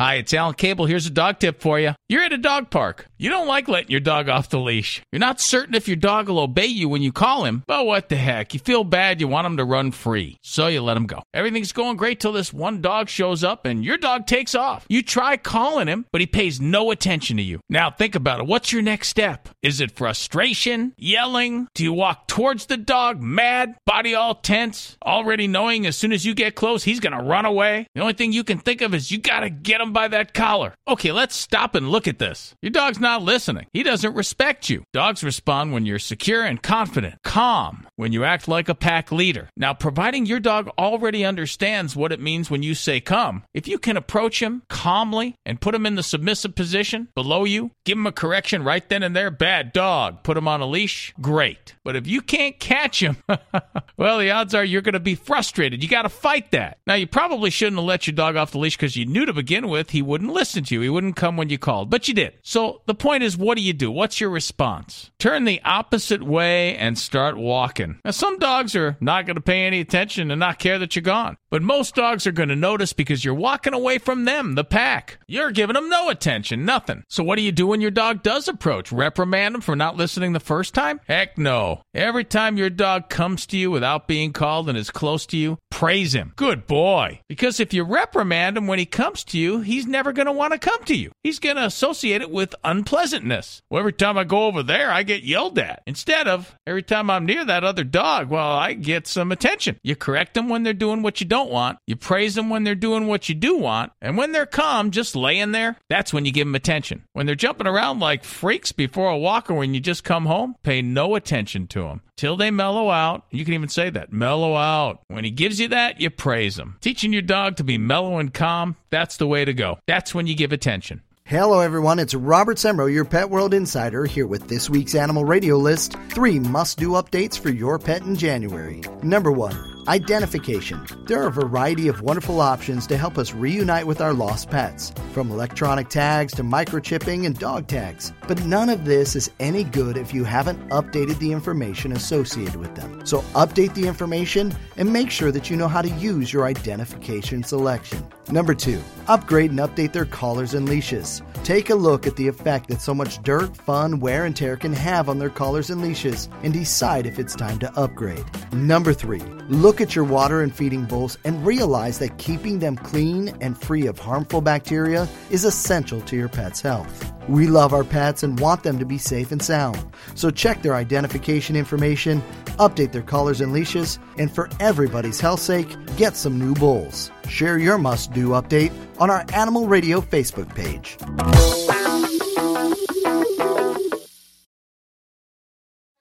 [0.00, 0.86] Hi, it's Alan Cable.
[0.86, 1.92] Here's a dog tip for you.
[2.08, 3.06] You're at a dog park.
[3.18, 5.02] You don't like letting your dog off the leash.
[5.10, 8.08] You're not certain if your dog will obey you when you call him, but what
[8.08, 8.54] the heck?
[8.54, 10.38] You feel bad, you want him to run free.
[10.40, 11.24] So you let him go.
[11.34, 14.86] Everything's going great till this one dog shows up and your dog takes off.
[14.88, 17.58] You try calling him, but he pays no attention to you.
[17.68, 18.46] Now think about it.
[18.46, 19.48] What's your next step?
[19.64, 20.94] Is it frustration?
[20.96, 21.66] Yelling?
[21.74, 26.24] Do you walk towards the dog mad, body all tense, already knowing as soon as
[26.24, 27.88] you get close he's gonna run away?
[27.96, 30.74] The only thing you can think of is you gotta get him by that collar.
[30.86, 32.54] Okay, let's stop and look at this.
[32.62, 33.66] Your dog's not listening.
[33.72, 34.84] He doesn't respect you.
[34.92, 39.48] Dogs respond when you're secure and confident, calm, when you act like a pack leader.
[39.56, 43.76] Now, providing your dog already understands what it means when you say come, if you
[43.76, 48.06] can approach him calmly and put him in the submissive position below you, give him
[48.06, 51.74] a correction right then and there, bad dog, put him on a leash, great.
[51.82, 53.16] But if you can't catch him,
[53.96, 55.82] well, the odds are you're going to be frustrated.
[55.82, 56.78] You got to fight that.
[56.86, 59.32] Now, you probably shouldn't have let your dog off the leash because you knew to
[59.32, 60.82] begin with he wouldn't listen to you.
[60.82, 62.34] He wouldn't come when you called, but you did.
[62.44, 63.90] So the point is, what do you do?
[63.90, 65.10] What's your response?
[65.18, 67.87] Turn the opposite way and start walking.
[68.04, 71.02] Now, some dogs are not going to pay any attention and not care that you're
[71.02, 74.64] gone, but most dogs are going to notice because you're walking away from them, the
[74.64, 75.18] pack.
[75.26, 77.04] You're giving them no attention, nothing.
[77.08, 78.92] So what do you do when your dog does approach?
[78.92, 81.00] Reprimand him for not listening the first time?
[81.06, 81.82] Heck no.
[81.94, 85.58] Every time your dog comes to you without being called and is close to you,
[85.70, 86.32] praise him.
[86.36, 87.20] Good boy.
[87.28, 90.52] Because if you reprimand him when he comes to you, he's never going to want
[90.52, 91.12] to come to you.
[91.22, 93.62] He's going to associate it with unpleasantness.
[93.70, 95.82] Well, every time I go over there, I get yelled at.
[95.86, 99.78] Instead of every time I'm near that other dog, well, I get some attention.
[99.82, 101.78] You correct them when they're doing what you don't want.
[101.86, 103.92] You praise them when they're doing what you do want.
[104.00, 107.04] And when they're calm, just laying there, that's when you give them attention.
[107.12, 110.56] When they're jumping around like freaks before a walk or when you just come home,
[110.62, 113.24] pay no attention to them till they mellow out.
[113.30, 115.00] You can even say that mellow out.
[115.08, 116.76] When he gives you that, you praise him.
[116.80, 119.78] Teaching your dog to be mellow and calm, that's the way to go.
[119.86, 121.02] That's when you give attention.
[121.28, 121.98] Hello, everyone.
[121.98, 126.40] It's Robert Semro, your Pet World Insider, here with this week's Animal Radio List three
[126.40, 128.80] must do updates for your pet in January.
[129.02, 129.54] Number one,
[129.88, 130.86] identification.
[131.04, 134.90] There are a variety of wonderful options to help us reunite with our lost pets,
[135.12, 138.10] from electronic tags to microchipping and dog tags.
[138.26, 142.74] But none of this is any good if you haven't updated the information associated with
[142.74, 143.04] them.
[143.04, 147.42] So update the information and make sure that you know how to use your identification
[147.42, 148.02] selection.
[148.30, 151.22] Number two, upgrade and update their collars and leashes.
[151.44, 154.74] Take a look at the effect that so much dirt, fun, wear, and tear can
[154.74, 158.26] have on their collars and leashes and decide if it's time to upgrade.
[158.52, 163.30] Number three, look at your water and feeding bowls and realize that keeping them clean
[163.40, 167.10] and free of harmful bacteria is essential to your pet's health.
[167.30, 169.82] We love our pets and want them to be safe and sound.
[170.14, 172.22] So check their identification information,
[172.58, 177.10] update their collars and leashes, and for everybody's health's sake, get some new bowls.
[177.28, 180.96] Share your must do update on our Animal Radio Facebook page.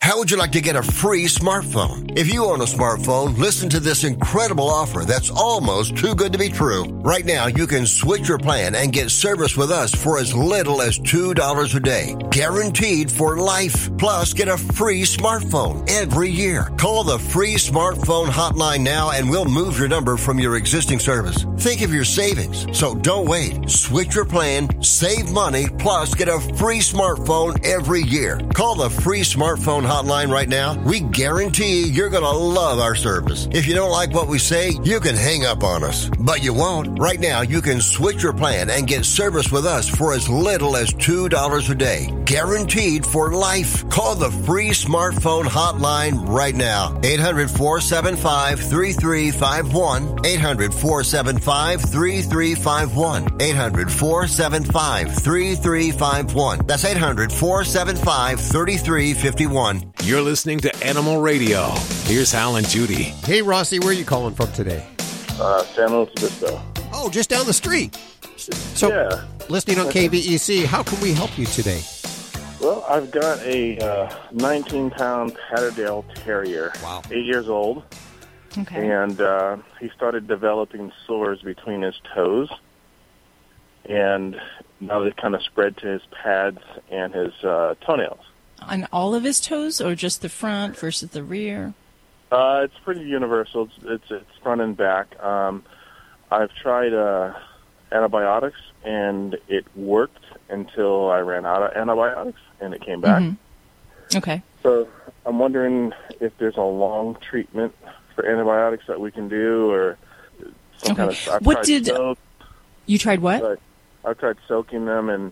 [0.07, 2.17] How would you like to get a free smartphone?
[2.17, 6.39] If you own a smartphone, listen to this incredible offer that's almost too good to
[6.39, 6.85] be true.
[7.03, 10.81] Right now, you can switch your plan and get service with us for as little
[10.81, 12.15] as $2 a day.
[12.31, 13.89] Guaranteed for life.
[13.97, 16.71] Plus, get a free smartphone every year.
[16.77, 21.45] Call the free smartphone hotline now and we'll move your number from your existing service.
[21.57, 22.65] Think of your savings.
[22.71, 23.69] So don't wait.
[23.69, 28.39] Switch your plan, save money, plus get a free smartphone every year.
[28.53, 30.79] Call the free smartphone hotline right now.
[30.83, 33.47] We guarantee you're going to love our service.
[33.51, 36.09] If you don't like what we say, you can hang up on us.
[36.19, 36.99] But you won't.
[36.99, 40.75] Right now, you can switch your plan and get service with us for as little
[40.75, 42.13] as $2 a day.
[42.25, 43.89] Guaranteed for life.
[43.89, 46.99] Call the free smartphone hotline right now.
[47.03, 50.25] 800 475 3351.
[50.25, 53.41] 800 475 3351.
[53.41, 56.67] 800 475 3351.
[56.67, 59.86] That's 800 475 3351.
[60.03, 61.69] You're listening to Animal Radio.
[62.03, 63.03] Here's Hal and Judy.
[63.25, 64.85] Hey, Rossi, where are you calling from today?
[65.39, 66.61] Uh, San Luis Obispo.
[66.93, 67.95] Oh, just down the street.
[68.37, 69.25] So, yeah.
[69.49, 71.81] listening on KVEC, how can we help you today?
[72.61, 76.71] Well, I've got a uh, 19 pound Patterdale Terrier.
[76.83, 77.01] Wow.
[77.11, 77.83] Eight years old.
[78.57, 78.89] Okay.
[78.89, 82.49] And uh, he started developing sores between his toes.
[83.85, 84.39] And
[84.79, 86.59] now they kind of spread to his pads
[86.89, 88.26] and his uh, toenails.
[88.67, 91.73] On all of his toes, or just the front versus the rear?
[92.31, 93.63] Uh, it's pretty universal.
[93.63, 95.17] It's, it's, it's front and back.
[95.23, 95.63] Um,
[96.29, 97.33] I've tried uh,
[97.91, 103.21] antibiotics, and it worked until I ran out of antibiotics, and it came back.
[103.21, 103.37] Mhm.
[104.15, 104.41] Okay.
[104.63, 104.87] So
[105.25, 107.73] I'm wondering if there's a long treatment
[108.15, 109.97] for antibiotics that we can do, or
[110.77, 110.95] some Okay.
[110.95, 111.29] kind of.
[111.35, 112.17] I've What did- soap,
[112.85, 113.59] You tried what?
[114.05, 115.31] I've tried soaking them in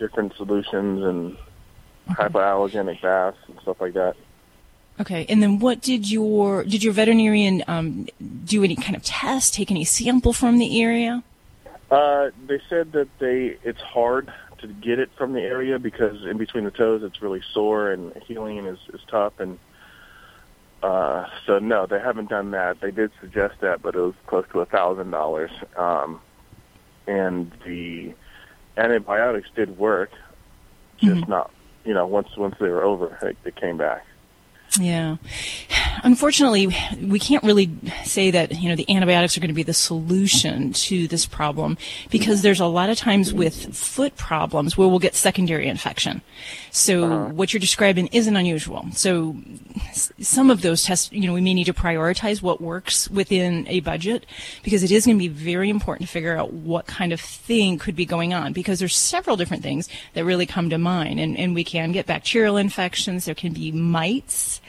[0.00, 1.36] different solutions and
[2.08, 4.16] hypoallergenic baths and stuff like that.
[5.00, 8.06] Okay, and then what did your did your veterinarian um,
[8.44, 11.22] do any kind of test, take any sample from the area?
[11.90, 16.36] Uh, they said that they it's hard to get it from the area because in
[16.36, 19.58] between the toes it's really sore and healing is, is tough and
[20.82, 22.80] uh, so no, they haven't done that.
[22.80, 25.50] They did suggest that, but it was close to a thousand dollars.
[25.76, 26.20] Um,
[27.06, 28.14] and the
[28.76, 30.10] antibiotics did work,
[30.98, 31.28] just Mhm.
[31.28, 31.50] not
[31.84, 34.06] you know once once they were over, it came back.
[34.80, 35.16] Yeah.
[36.02, 37.70] Unfortunately, we can't really
[38.04, 41.76] say that, you know, the antibiotics are going to be the solution to this problem
[42.10, 46.22] because there's a lot of times with foot problems where we'll get secondary infection.
[46.74, 47.34] So uh-huh.
[47.34, 48.86] what you're describing isn't unusual.
[48.92, 49.36] So
[49.92, 53.80] some of those tests, you know, we may need to prioritize what works within a
[53.80, 54.24] budget
[54.62, 57.76] because it is going to be very important to figure out what kind of thing
[57.76, 61.36] could be going on because there's several different things that really come to mind and,
[61.36, 63.26] and we can get bacterial infections.
[63.26, 64.62] There can be mites.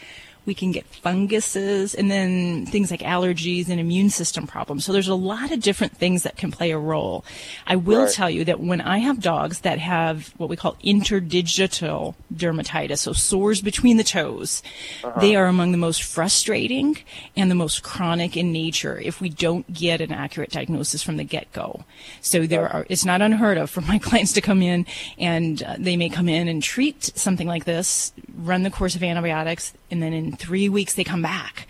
[0.45, 4.83] We can get funguses and then things like allergies and immune system problems.
[4.85, 7.23] So there's a lot of different things that can play a role.
[7.65, 8.13] I will Right.
[8.13, 13.13] tell you that when I have dogs that have what we call interdigital dermatitis, so
[13.13, 14.61] sores between the toes,
[15.03, 15.19] Uh-huh.
[15.19, 16.97] they are among the most frustrating
[17.37, 21.23] and the most chronic in nature if we don't get an accurate diagnosis from the
[21.23, 21.83] get-go.
[22.21, 24.85] So there are, it's not unheard of for my clients to come in
[25.17, 29.03] and uh, they may come in and treat something like this, run the course of
[29.03, 31.67] antibiotics, and then in three weeks they come back.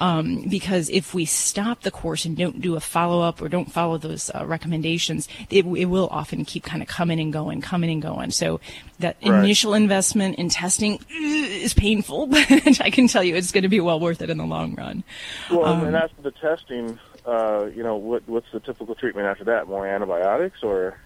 [0.00, 3.98] Um, because if we stop the course and don't do a follow-up or don't follow
[3.98, 8.00] those uh, recommendations, it, it will often keep kind of coming and going, coming and
[8.00, 8.30] going.
[8.30, 8.60] So
[9.00, 9.42] that Right.
[9.44, 12.46] initial investment in testing is painful, but
[12.80, 15.02] I can tell you it's going to be well worth it in the long run.
[15.50, 16.98] Well, Um, and after the testing,
[17.28, 19.68] uh, you know, what what's the typical treatment after that?
[19.68, 20.98] More antibiotics or?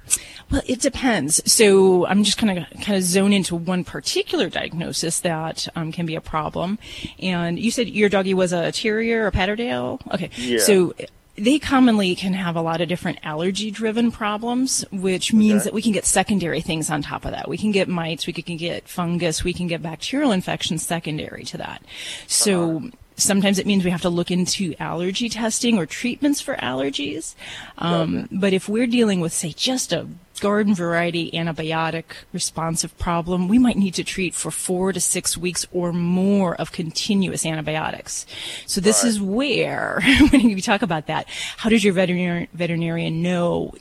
[0.51, 1.41] Well, it depends.
[1.51, 6.07] So I'm just kind of kind of zone into one particular diagnosis that um, can
[6.07, 6.79] be a problem.
[7.19, 10.01] And you said your doggy was a terrier or a patterdale.
[10.13, 10.31] Okay.
[10.37, 10.61] Yeah.
[10.61, 10.95] So
[11.37, 15.65] they commonly can have a lot of different allergy-driven problems, which means Okay.
[15.65, 17.49] that we can get secondary things on top of that.
[17.49, 21.57] We can get mites, we can get fungus, we can get bacterial infections secondary to
[21.59, 21.83] that.
[22.27, 22.91] So.
[23.17, 27.35] Sometimes it means we have to look into allergy testing or treatments for allergies.
[27.79, 30.09] Um, but if we're dealing with, say, just a
[30.41, 35.67] garden variety antibiotic responsive problem, we might need to treat for four to six weeks
[35.73, 38.27] or more of continuous antibiotics.
[38.67, 40.01] So this is where,
[40.31, 41.27] when you talk about that,
[41.59, 43.73] how does your veterinarian, veterinarian know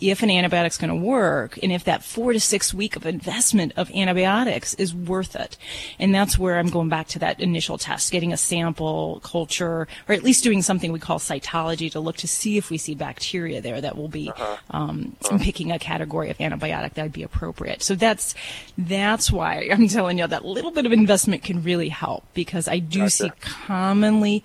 [0.00, 3.72] if an antibiotic's going to work and if that four to six week of investment
[3.76, 5.56] of antibiotics is worth it.
[5.98, 10.14] And that's where I'm going back to that initial test, getting a sample culture, or
[10.14, 13.60] at least doing something we call cytology to look to see if we see bacteria
[13.60, 14.32] there that will be
[14.70, 17.82] um, picking a category of antibiotic that would be appropriate.
[17.82, 18.34] So that's
[18.78, 22.78] that's why I'm telling you that little bit of investment can really help because I
[22.78, 24.44] do see commonly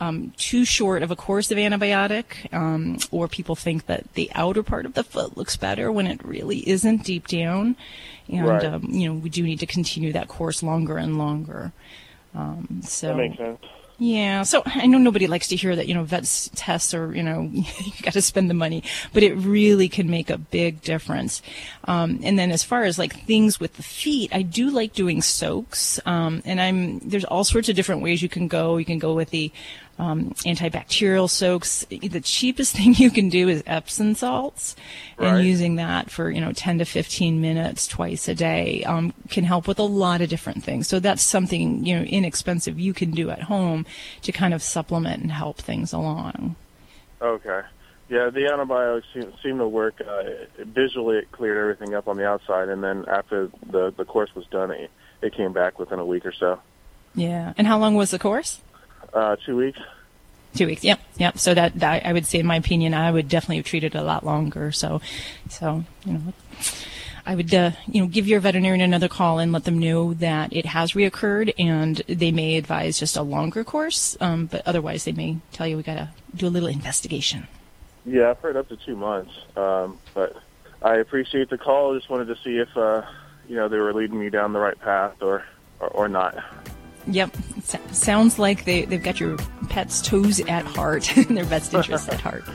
[0.00, 4.62] um, too short of a course of antibiotic, um, or people think that the outer
[4.62, 7.76] part of the foot looks better when it really isn't deep down.
[8.28, 8.64] And, Right.
[8.64, 11.72] um, you know, we do need to continue that course longer and longer.
[12.34, 13.58] Um, so that makes sense.
[13.98, 17.22] yeah, so I know nobody likes to hear that, you know, vets tests are, you
[17.22, 17.64] know, you
[18.02, 18.82] got to spend the money,
[19.14, 21.40] but it really can make a big difference.
[21.84, 25.22] Um, and then as far as like things with the feet, I do like doing
[25.22, 25.98] soaks.
[26.04, 28.76] Um, and I'm, there's all sorts of different ways you can go.
[28.76, 29.50] You can go with the,
[29.98, 31.86] um, antibacterial soaks.
[31.88, 34.76] The cheapest thing you can do is Epsom salts,
[35.18, 35.28] Right.
[35.38, 39.44] and using that for you know 10 to 15 minutes twice a day um, can
[39.44, 40.86] help with a lot of different things.
[40.88, 43.86] So that's something you know inexpensive you can do at home
[44.22, 46.56] to kind of supplement and help things along.
[47.20, 47.62] Okay.
[48.08, 50.00] Yeah, the antibiotics seem, seem to work.
[50.00, 50.22] Uh,
[50.58, 54.46] visually, it cleared everything up on the outside, and then after the the course was
[54.46, 54.90] done, it,
[55.22, 56.60] it came back within a week or so.
[57.16, 57.52] Yeah.
[57.58, 58.60] And how long was the course?
[59.16, 59.80] Uh, two weeks.
[60.54, 60.84] Two weeks.
[60.84, 61.00] Yep.
[61.16, 61.38] Yep.
[61.38, 63.98] So that, that I would say, in my opinion, I would definitely have treated it
[63.98, 64.72] a lot longer.
[64.72, 65.00] So,
[65.48, 66.32] so you know.
[67.28, 70.52] I would, uh, you know, give your veterinarian another call and let them know that
[70.52, 74.16] it has reoccurred, and they may advise just a longer course.
[74.20, 77.48] Um, but otherwise, they may tell you we got to do a little investigation.
[78.04, 79.32] Yeah, I've heard up to two months.
[79.56, 80.36] Um, but
[80.82, 81.92] I appreciate the call.
[81.92, 83.02] I just wanted to see if uh,
[83.48, 85.44] you know they were leading me down the right path or
[85.80, 86.38] or, or not.
[87.06, 87.36] Yep.
[87.58, 89.36] S- sounds like they, they've got your
[89.68, 92.44] pet's toes at heart and their best interests at heart.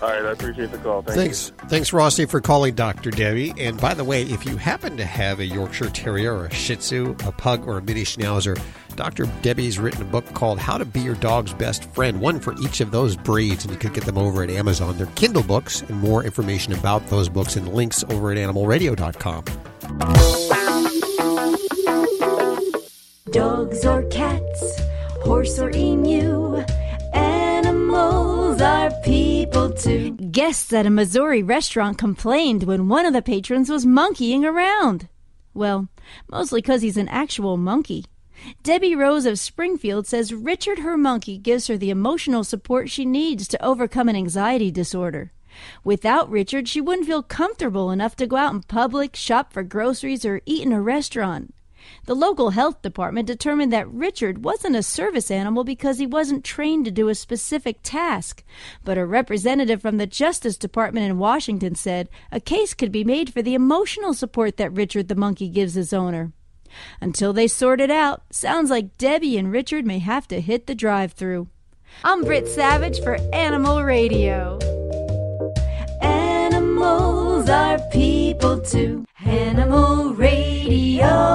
[0.00, 1.02] All right, I appreciate the call.
[1.02, 3.10] Thank Thanks, thanks, Rossi, for calling Dr.
[3.10, 3.52] Debbie.
[3.58, 6.76] And by the way, if you happen to have a Yorkshire Terrier or a Shih
[6.76, 8.60] Tzu, a Pug, or a Mini Schnauzer,
[8.94, 9.26] Dr.
[9.42, 12.80] Debbie's written a book called How to Be Your Dog's Best Friend, one for each
[12.80, 14.96] of those breeds, and you could get them over at Amazon.
[14.96, 19.44] They're Kindle books, and more information about those books and links over at animalradio.com.
[23.32, 24.80] Dogs or cats,
[25.22, 26.56] horse or emu,
[27.12, 30.12] animals are people too.
[30.12, 35.08] Guests at a Missouri restaurant complained when one of the patrons was monkeying around.
[35.52, 35.88] Well,
[36.30, 38.06] mostly 'cause he's an actual monkey.
[38.62, 43.46] Debbie Rose of Springfield says Richard her monkey gives her the emotional support she needs
[43.48, 45.32] to overcome an anxiety disorder.
[45.84, 50.24] Without Richard, she wouldn't feel comfortable enough to go out in public, shop for groceries,
[50.24, 51.52] or eat in a restaurant.
[52.08, 56.86] The local health department determined that Richard wasn't a service animal because he wasn't trained
[56.86, 58.42] to do a specific task.
[58.82, 63.30] But a representative from the Justice Department in Washington said a case could be made
[63.30, 66.32] for the emotional support that Richard the monkey gives his owner.
[66.98, 70.74] Until they sort it out, sounds like Debbie and Richard may have to hit the
[70.74, 71.48] drive through.
[72.04, 74.58] I'm Britt Savage for Animal Radio.
[76.00, 79.04] Animals are people too.
[79.26, 81.27] Animal Radio.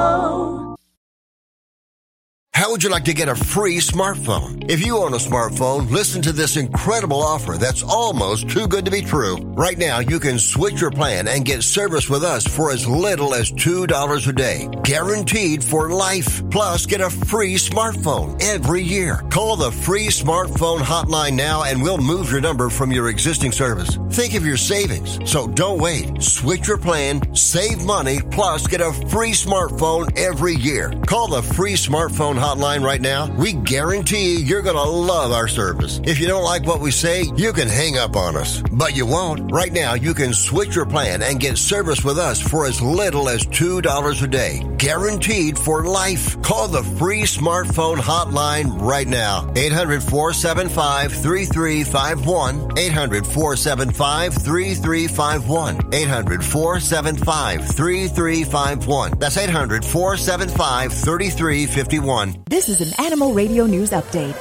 [2.64, 4.72] How would you like to get a free smartphone?
[4.72, 8.92] If you own a smartphone, listen to this incredible offer that's almost too good to
[8.92, 9.36] be true.
[9.36, 13.36] Right now, you can switch your plan and get service with us for as little
[13.36, 14.70] as $2 a day.
[14.86, 16.50] Guaranteed for life.
[16.50, 19.22] Plus, get a free smartphone every year.
[19.30, 23.98] Call the free smartphone hotline now and we'll move your number from your existing service.
[24.12, 25.20] Think of your savings.
[25.30, 26.24] So don't wait.
[26.24, 30.94] Switch your plan, save money, plus get a free smartphone every year.
[31.06, 33.30] Call the free smartphone hotline right now.
[33.36, 36.00] We guarantee you're going to love our service.
[36.04, 38.62] If you don't like what we say, you can hang up on us.
[38.72, 39.52] But you won't.
[39.52, 43.30] Right now, you can switch your plan and get service with us for as little
[43.30, 44.64] as $2 a day.
[44.78, 46.42] Guaranteed for life.
[46.42, 49.52] Call the free smartphone hotline right now.
[49.56, 52.78] 800 475 3351.
[52.78, 55.94] 800 475 3351.
[55.94, 59.20] 800 475 3351.
[59.20, 62.43] That's 800 475 3351.
[62.46, 64.36] This is an Animal Radio News Update.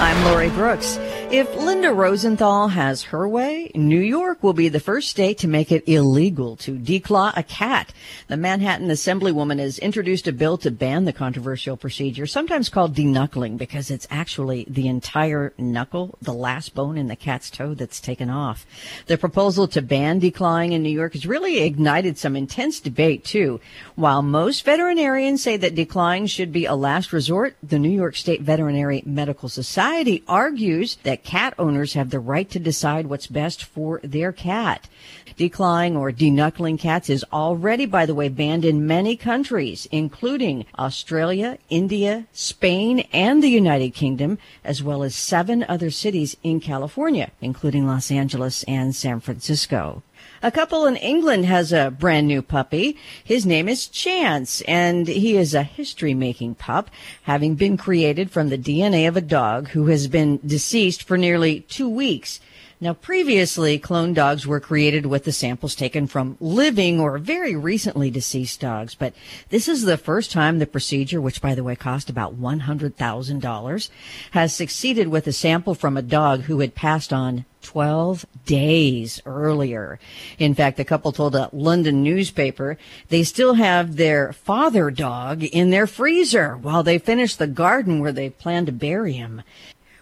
[0.00, 0.98] I'm Lori Brooks.
[1.30, 5.70] If Linda Rosenthal has her way, New York will be the first state to make
[5.70, 7.92] it illegal to declaw a cat.
[8.28, 13.58] The Manhattan Assemblywoman has introduced a bill to ban the controversial procedure, sometimes called de-knuckling,
[13.58, 18.30] because it's actually the entire knuckle, the last bone in the cat's toe that's taken
[18.30, 18.64] off.
[19.04, 23.60] The proposal to ban declawing in New York has really ignited some intense debate, too.
[23.96, 28.40] While most veterinarians say that declawing should be a last resort, the New York State
[28.40, 34.00] Veterinary Medical Society argues that cat owners have the right to decide what's best for
[34.02, 34.88] their cat.
[35.36, 41.58] Declawing or de-knuckling cats is already, by the way, banned in many countries, including Australia,
[41.70, 47.86] India, Spain, and the United Kingdom, as well as seven other cities in California, including
[47.86, 50.02] Los Angeles and San Francisco.
[50.40, 52.96] A couple in England has a brand new puppy.
[53.24, 56.90] His name is Chance, and he is a history making pup,
[57.22, 61.62] having been created from the DNA of a dog who has been deceased for nearly
[61.62, 62.38] two weeks.
[62.80, 68.08] Now, previously, clone dogs were created with the samples taken from living or very recently
[68.08, 69.14] deceased dogs, but
[69.48, 73.90] this is the first time the procedure, which by the way cost about $100,000,
[74.30, 79.98] has succeeded with a sample from a dog who had passed on 12 days earlier.
[80.38, 85.70] In fact, the couple told a London newspaper they still have their father dog in
[85.70, 89.42] their freezer while they finish the garden where they plan to bury him.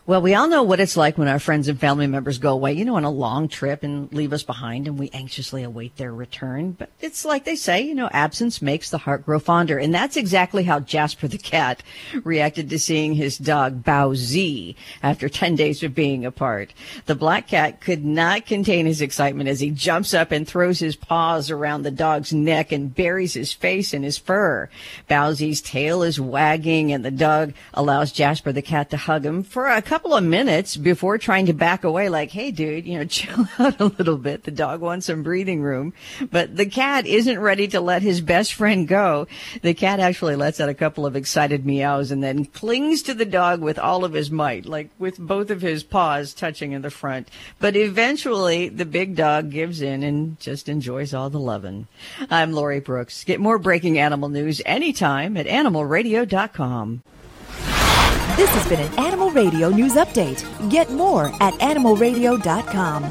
[0.08, 2.74] Well, we all know what it's like when our friends and family members go away,
[2.74, 6.14] you know, on a long trip and leave us behind and we anxiously await their
[6.14, 6.70] return.
[6.78, 9.78] But it's like they say, you know, absence makes the heart grow fonder.
[9.78, 11.82] And that's exactly how Jasper the cat
[12.22, 16.72] reacted to seeing his dog Bowsy after 10 days of being apart.
[17.06, 20.94] The black cat could not contain his excitement as he jumps up and throws his
[20.94, 24.70] paws around the dog's neck and buries his face in his fur.
[25.08, 29.66] Bowsy's tail is wagging and the dog allows Jasper the cat to hug him for
[29.66, 33.48] a couple of minutes before trying to back away like, hey dude, you know, chill
[33.58, 34.44] out a little bit.
[34.44, 35.92] The dog wants some breathing room.
[36.30, 39.26] But the cat isn't ready to let his best friend go.
[39.62, 43.24] The cat actually lets out a couple of excited meows and then clings to the
[43.24, 46.90] dog with all of his might, like with both of his paws touching in the
[46.90, 47.28] front.
[47.58, 51.88] But eventually the big dog gives in and just enjoys all the loving.
[52.30, 53.24] I'm Lori Brooks.
[53.24, 57.02] Get more breaking animal news anytime at animalradio.com.
[58.36, 60.44] This has been an Animal Radio news update.
[60.70, 63.04] Get more at animalradio.com.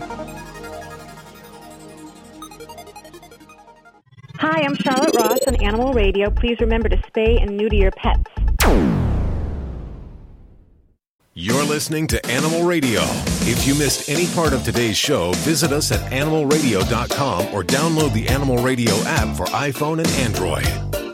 [4.38, 6.30] Hi, I'm Charlotte Ross on Animal Radio.
[6.30, 8.30] Please remember to spay and neuter your pets.
[11.34, 13.02] You're listening to Animal Radio.
[13.48, 18.28] If you missed any part of today's show, visit us at animalradio.com or download the
[18.28, 21.05] Animal Radio app for iPhone and Android.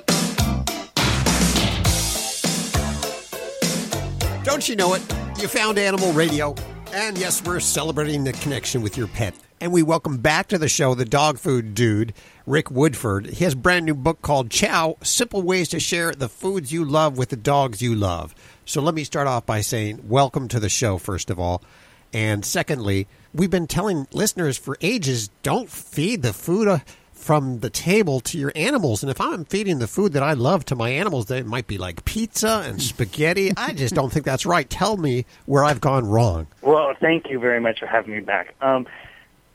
[4.43, 5.01] Don't you know it?
[5.39, 6.55] You found Animal Radio.
[6.93, 9.35] And yes, we're celebrating the connection with your pet.
[9.59, 12.15] And we welcome back to the show the dog food dude,
[12.47, 13.27] Rick Woodford.
[13.27, 16.83] He has a brand new book called Chow Simple Ways to Share the Foods You
[16.83, 18.33] Love with the Dogs You Love.
[18.65, 21.61] So let me start off by saying welcome to the show, first of all.
[22.11, 26.79] And secondly, we've been telling listeners for ages don't feed the food uh,
[27.21, 29.03] from the table to your animals.
[29.03, 31.67] And if I'm feeding the food that I love to my animals, that it might
[31.67, 33.51] be like pizza and spaghetti.
[33.55, 34.69] I just don't think that's right.
[34.69, 36.47] Tell me where I've gone wrong.
[36.61, 38.55] Well, thank you very much for having me back.
[38.61, 38.87] Um,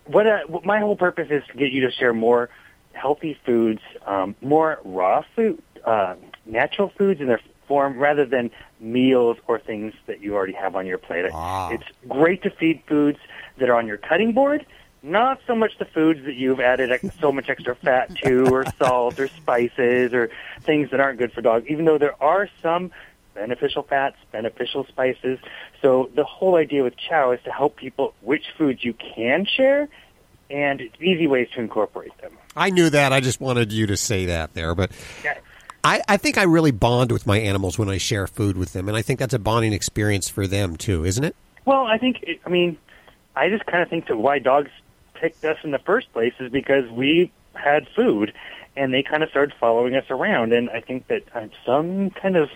[0.06, 2.48] what, uh, what my whole purpose is to get you to share more
[2.92, 6.14] healthy foods, um, more raw food, uh,
[6.46, 10.86] natural foods in their form, rather than meals or things that you already have on
[10.86, 11.24] your plate.
[11.72, 13.18] It's great to feed foods
[13.58, 14.64] that are on your cutting board.
[15.06, 19.20] Not so much the foods that you've added so much extra fat to, or salt,
[19.20, 20.30] or spices, or
[20.62, 21.66] things that aren't good for dogs.
[21.68, 22.90] Even though there are some
[23.34, 25.38] beneficial fats, beneficial spices.
[25.80, 29.88] So the whole idea with Chow is to help people which foods you can share
[30.50, 32.32] and easy ways to incorporate them.
[32.56, 33.12] I knew that.
[33.12, 34.74] I just wanted you to say that there.
[34.74, 34.90] But
[35.22, 35.34] Yeah.
[35.84, 38.88] I, I think I really bond with my animals when I share food with them.
[38.88, 41.36] And I think that's a bonding experience for them, too, isn't it?
[41.64, 42.76] Well, I think, it, I mean,
[43.36, 44.70] I just kind of think that why dogs
[45.20, 48.32] picked us in the first place is because we had food
[48.76, 50.52] and they kind of started following us around.
[50.52, 52.50] And I think that uh, some kind of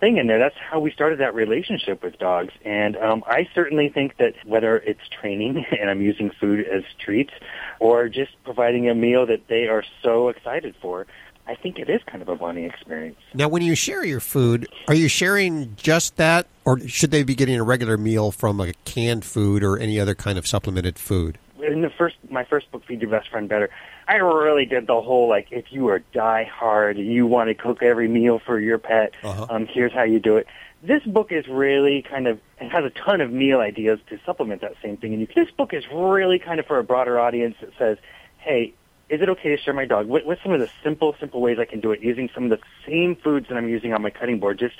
[0.00, 2.52] thing in there, that's how we started that relationship with dogs.
[2.64, 7.32] And um, I certainly think that whether it's training and I'm using food as treats
[7.80, 11.06] or just providing a meal that they are so excited for,
[11.46, 13.18] I think it is kind of a bonding experience.
[13.34, 17.34] Now, when you share your food, are you sharing just that, or should they be
[17.34, 21.38] getting a regular meal from a canned food or any other kind of supplemented food?
[21.62, 23.70] In the first my first book feed your best friend better
[24.08, 27.82] i really did the whole like if you are die hard you want to cook
[27.82, 29.14] every meal for your pet
[29.50, 30.46] um here's how you do it.
[30.82, 34.60] This book is really kind of it has a ton of meal ideas to supplement
[34.60, 35.12] that same thing.
[35.14, 37.98] And you, this book is really kind of for a broader audience that says
[38.38, 38.74] hey
[39.08, 40.06] is it okay to share my dog?
[40.06, 42.50] What, what's some of the simple simple ways i can do it using some of
[42.50, 44.58] the same foods that i'm using on my cutting board?
[44.58, 44.76] Just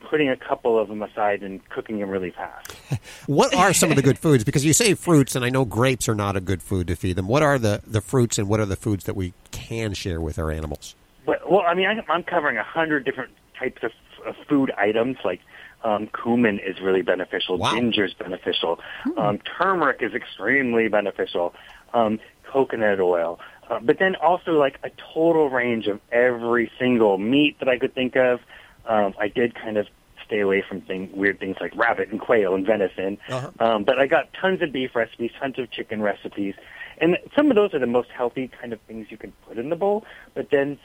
[0.00, 2.74] putting a couple of them aside and cooking them really fast
[3.26, 4.44] What are some of the good foods?
[4.44, 7.16] Because you say fruits, and I know grapes are not a good food to feed
[7.16, 7.28] them.
[7.28, 10.38] What are the, the fruits, and what are the foods that we can share with
[10.38, 10.94] our animals?
[11.26, 13.92] But, well, I mean, I, I'm covering a hundred different types of,
[14.26, 15.18] of food items.
[15.24, 15.40] Like
[15.84, 17.58] um, cumin is really beneficial.
[17.58, 18.80] Ginger is beneficial.
[19.16, 21.54] Um, turmeric is extremely beneficial.
[21.92, 23.38] Um, coconut oil.
[23.68, 27.94] Uh, but then also like a total range of every single meat that I could
[27.94, 28.40] think of.
[28.88, 29.86] Um, I did kind of
[30.24, 33.18] stay away from thing, weird things like rabbit and quail and venison.
[33.60, 36.54] Um, but I got tons of beef recipes, tons of chicken recipes,
[36.98, 39.70] and some of those are the most healthy kind of things you can put in
[39.70, 40.04] the bowl.
[40.34, 40.78] But then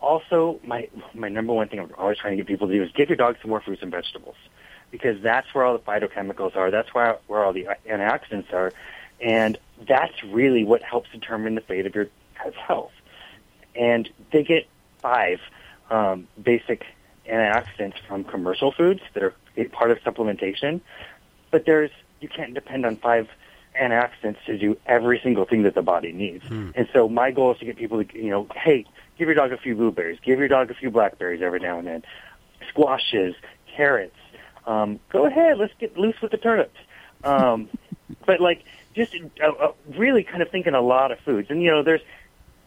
[0.00, 2.92] also my my number one thing I'm always trying to get people to do is
[2.92, 4.36] give your dog some more fruits and vegetables
[4.90, 6.70] because that's where all the phytochemicals are.
[6.70, 8.72] That's where where all the antioxidants are,
[9.20, 12.92] and that's really what helps determine the fate of your pet's health.
[13.74, 14.68] And they get
[15.00, 15.40] five
[15.90, 16.84] um, basic
[17.30, 19.34] antioxidants from commercial foods that are
[19.72, 20.80] part of supplementation,
[21.50, 23.28] but there's you can't depend on five
[23.80, 26.44] antioxidants to do every single thing that the body needs.
[26.74, 28.86] And so my goal is to get people to, you know, hey,
[29.18, 31.86] give your dog a few blueberries, give your dog a few blackberries every now and
[31.86, 32.02] then,
[32.68, 33.34] squashes,
[33.76, 34.16] carrots.
[34.66, 36.78] Um, go ahead, let's get loose with the turnips.
[37.22, 37.68] Um,
[38.26, 38.64] but like,
[38.94, 41.50] just uh, uh, really kind of thinking a lot of foods.
[41.50, 42.02] And you know, there's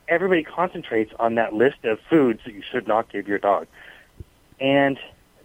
[0.08, 3.68] everybody concentrates on that list of foods that you should not give your dog.
[4.59, 4.97] And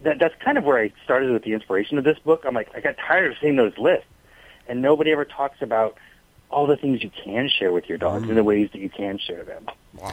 [0.03, 2.43] that, that's kind of where I started with the inspiration of this book.
[2.45, 4.07] I'm like, I got tired of seeing those lists,
[4.67, 5.97] and nobody ever talks about
[6.49, 9.17] all the things you can share with your dogs and the ways that you can
[9.17, 9.65] share them.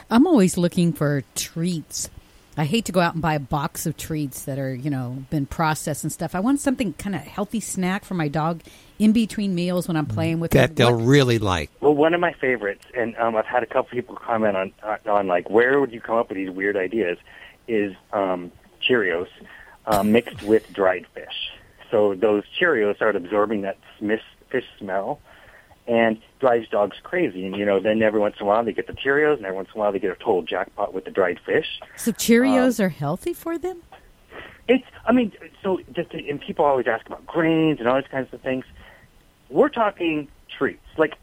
[0.09, 2.09] I'm always looking for treats.
[2.57, 5.23] I hate to go out and buy a box of treats that are, you know,
[5.29, 6.35] been processed and stuff.
[6.35, 8.61] I want something kind of healthy snack for my dog
[8.99, 10.75] in between meals when I'm playing with That him.
[10.75, 11.69] they'll really like.
[11.79, 14.97] Well, one of my favorites, and um, I've had a couple people comment on uh,
[15.09, 17.17] on like where would you come up with these weird ideas,
[17.67, 18.51] is um,
[18.81, 19.27] Cheerios
[19.85, 21.51] uh, mixed with dried fish.
[21.89, 25.19] So those Cheerios start absorbing that smis- fish smell,
[25.87, 27.45] and drives dogs crazy.
[27.45, 29.55] And you know, then every once in a while they get the Cheerios, and every
[29.57, 31.67] once in a while they get a total jackpot with the dried fish.
[31.97, 33.81] So Cheerios Um, are healthy for them?
[34.67, 35.33] It's, I mean,
[35.63, 38.63] so just and people always ask about grains and all these kinds of things.
[39.49, 40.79] We're talking treats.
[40.97, 41.15] Like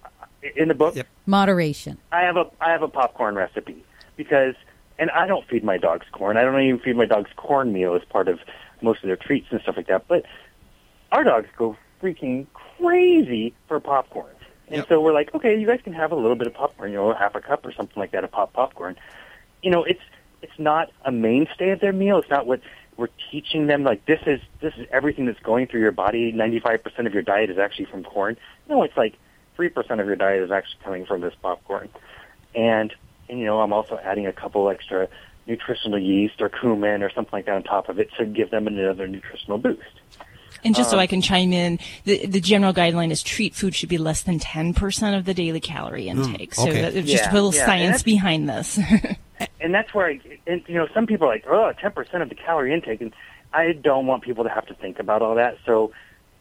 [0.57, 1.99] in the book, Moderation.
[2.13, 3.85] I have a I have a popcorn recipe.
[4.17, 4.55] because,
[4.99, 6.37] and I don't feed my dogs corn.
[6.37, 8.41] I don't even feed my dogs cornmeal as part of
[8.83, 10.09] most of their treats and stuff like that.
[10.09, 10.25] But
[11.13, 14.35] our dogs go freaking crazy for popcorn.
[14.71, 16.99] And so we're like, okay, you guys can have a little bit of popcorn, you
[16.99, 18.97] know, half a cup or something like that of pop popcorn.
[19.63, 20.03] You know, it's
[20.43, 22.19] it's not a mainstay of their meal.
[22.19, 22.61] It's not what
[22.97, 23.83] we're teaching them.
[23.83, 26.33] Like this is this is everything that's going through your body.
[26.33, 28.37] Ninety five percent of your diet is actually from corn.
[28.69, 29.15] No, it's like
[29.57, 31.89] three percent of your diet is actually coming from this popcorn.
[32.55, 32.95] And
[33.29, 35.09] and you know, I'm also adding a couple extra
[35.47, 38.67] nutritional yeast or cumin or something like that on top of it to give them
[38.67, 39.83] another nutritional boost.
[40.65, 43.75] And just so Um, I can chime in, the, the general guideline is treat food
[43.75, 46.55] should be less than 10% of the daily calorie intake.
[46.55, 46.83] so okay.
[46.83, 48.79] that, there's just Yeah, a little yeah, science behind this.
[49.61, 52.35] and that's where I, and, you know, some people are like, oh, 10% of the
[52.35, 53.01] calorie intake.
[53.01, 53.13] And
[53.53, 55.59] I don't want people to have to think about all that.
[55.65, 55.93] So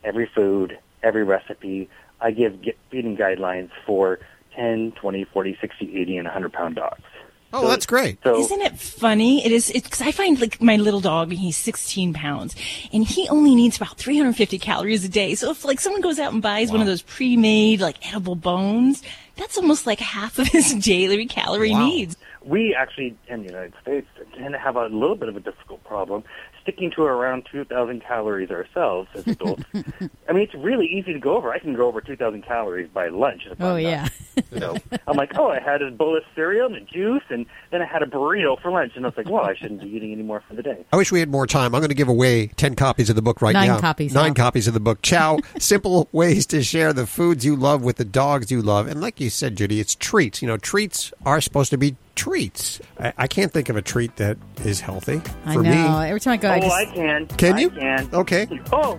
[0.04, 1.88] every food, every recipe,
[2.20, 4.20] I give ge- feeding guidelines for
[4.58, 7.02] 10, 20, 40, 60, 80, and 100 pound dogs.
[7.54, 8.18] Oh, that's great.
[8.26, 9.44] So, Isn't it funny?
[9.46, 12.54] It is because I find like my little dog, he's 16 pounds,
[12.92, 15.34] and he only needs about 350 calories a day.
[15.34, 19.02] So if like someone goes out and buys one of those pre-made like edible bones,
[19.38, 21.86] that's almost like half of his daily calorie Wow.
[21.88, 22.18] needs.
[22.44, 24.08] we actually, in the United States,
[24.38, 26.26] tend to have a little bit of a difficult problem
[26.68, 29.64] sticking to around 2,000 calories ourselves as adults.
[29.74, 31.54] I mean, it's really easy to go over.
[31.54, 33.44] I can go over 2,000 calories by lunch.
[33.60, 34.10] Oh I'm yeah.
[34.60, 34.76] So
[35.08, 37.86] I'm like, oh, I had a bowl of cereal and a juice, and then I
[37.86, 38.94] had a burrito for lunch.
[38.98, 40.86] And I was like, well, I shouldn't be eating any more for the day.
[40.92, 41.74] I wish we had more time.
[41.74, 43.80] I'm going to give away 10 copies of the book right Nine now.
[43.80, 44.34] copies, Nine huh?
[44.44, 45.02] copies of the book.
[45.02, 48.88] Chow, simple ways to share the foods you love with the dogs you love.
[48.88, 50.42] And like you said, Judy, it's treats.
[50.42, 52.82] You know, treats are supposed to be treats.
[53.00, 55.62] I, I can't think of a treat that is healthy I know.
[55.62, 56.08] me.
[56.10, 57.28] Every time I go, I oh, just I can.
[57.28, 57.70] Can I you?
[57.70, 58.10] can.
[58.14, 58.48] Okay.
[58.72, 58.98] Oh,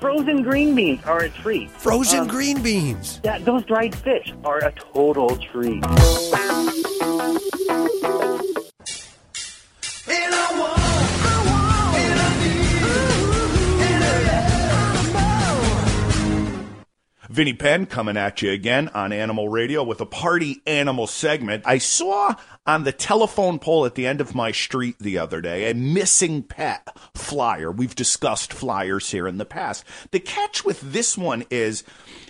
[0.00, 1.70] frozen green beans are a treat.
[1.70, 3.20] Frozen Um, green beans.
[3.24, 5.84] Yeah, those dried fish are a total treat.
[17.28, 21.64] Vinny Penn coming at you again on Animal Radio with a party animal segment.
[21.66, 22.34] I saw
[22.66, 26.42] on the telephone pole at the end of my street the other day a missing
[26.42, 27.70] pet flyer.
[27.70, 29.84] We've discussed flyers here in the past.
[30.12, 31.82] The catch with this one is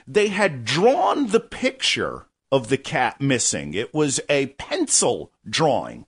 [0.06, 3.74] they had drawn the picture of the cat missing.
[3.74, 6.06] It was a pencil drawing.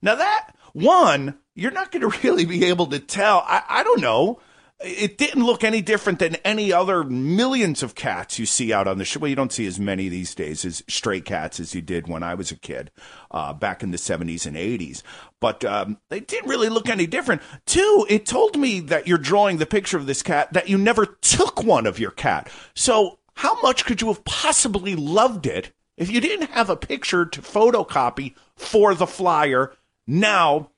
[0.00, 3.44] Now that one, you're not going to really be able to tell.
[3.46, 4.40] I, I don't know.
[4.82, 8.96] It didn't look any different than any other millions of cats you see out on
[8.96, 9.20] the show.
[9.20, 12.22] Well, you don't see as many these days as stray cats as you did when
[12.22, 12.90] I was a kid,
[13.30, 15.02] uh, back in the 70s and 80s.
[15.38, 17.42] But um, they didn't really look any different.
[17.66, 21.04] Two, it told me that you're drawing the picture of this cat that you never
[21.04, 22.50] took one of your cat.
[22.74, 27.26] So how much could you have possibly loved it if you didn't have a picture
[27.26, 29.74] to photocopy for the flyer
[30.06, 30.70] now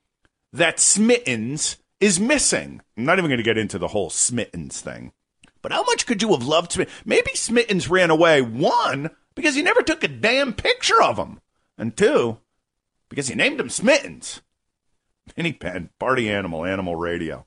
[0.52, 2.82] that Smittens is missing?
[2.96, 5.12] I'm not even going to get into the whole Smittens thing.
[5.62, 6.90] But how much could you have loved Smittens?
[7.04, 11.40] Maybe Smittens ran away, one, because he never took a damn picture of him,
[11.78, 12.38] and two,
[13.08, 14.40] because he named him Smittens.
[15.36, 17.46] Vinny Penn, Party Animal, Animal Radio.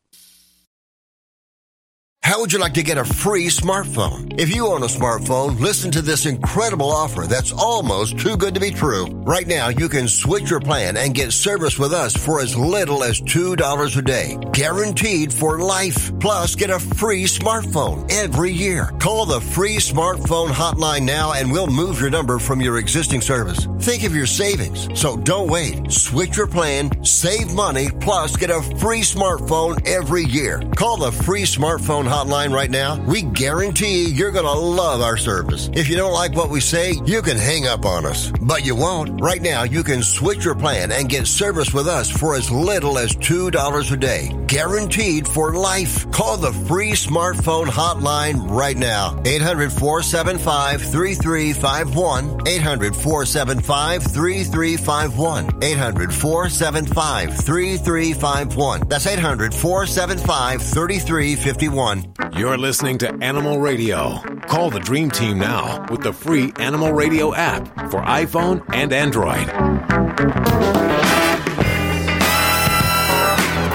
[2.26, 4.34] How would you like to get a free smartphone?
[4.40, 8.60] If you own a smartphone, listen to this incredible offer that's almost too good to
[8.60, 9.06] be true.
[9.06, 13.04] Right now, you can switch your plan and get service with us for as little
[13.04, 14.40] as $2 a day.
[14.54, 16.12] Guaranteed for life.
[16.20, 18.92] Plus, get a free smartphone every year.
[19.00, 23.68] Call the free smartphone hotline now and we'll move your number from your existing service.
[23.82, 24.90] Think of your savings.
[25.00, 25.92] So don't wait.
[25.92, 30.64] Switch your plan, save money, plus get a free smartphone every year.
[30.76, 32.98] Call the free smartphone hotline right now.
[33.06, 35.70] We guarantee you're going to love our service.
[35.74, 38.32] If you don't like what we say, you can hang up on us.
[38.42, 39.22] But you won't.
[39.22, 42.98] Right now, you can switch your plan and get service with us for as little
[42.98, 44.36] as $2 a day.
[44.48, 46.10] Guaranteed for life.
[46.12, 49.22] Call the free smartphone hotline right now.
[49.26, 52.48] 800 475 3351.
[52.48, 55.64] 800 475 3351.
[55.64, 58.88] 800 475 3351.
[58.88, 62.05] That's 800 475 3351.
[62.36, 64.20] You're listening to Animal Radio.
[64.48, 69.48] Call the Dream Team now with the free Animal Radio app for iPhone and Android.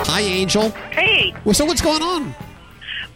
[0.06, 0.70] Hi, Angel.
[0.90, 1.34] Hey.
[1.44, 2.34] Well, so what's going on?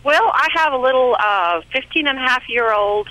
[0.05, 3.09] Well, I have a little uh, 15 and a half year old.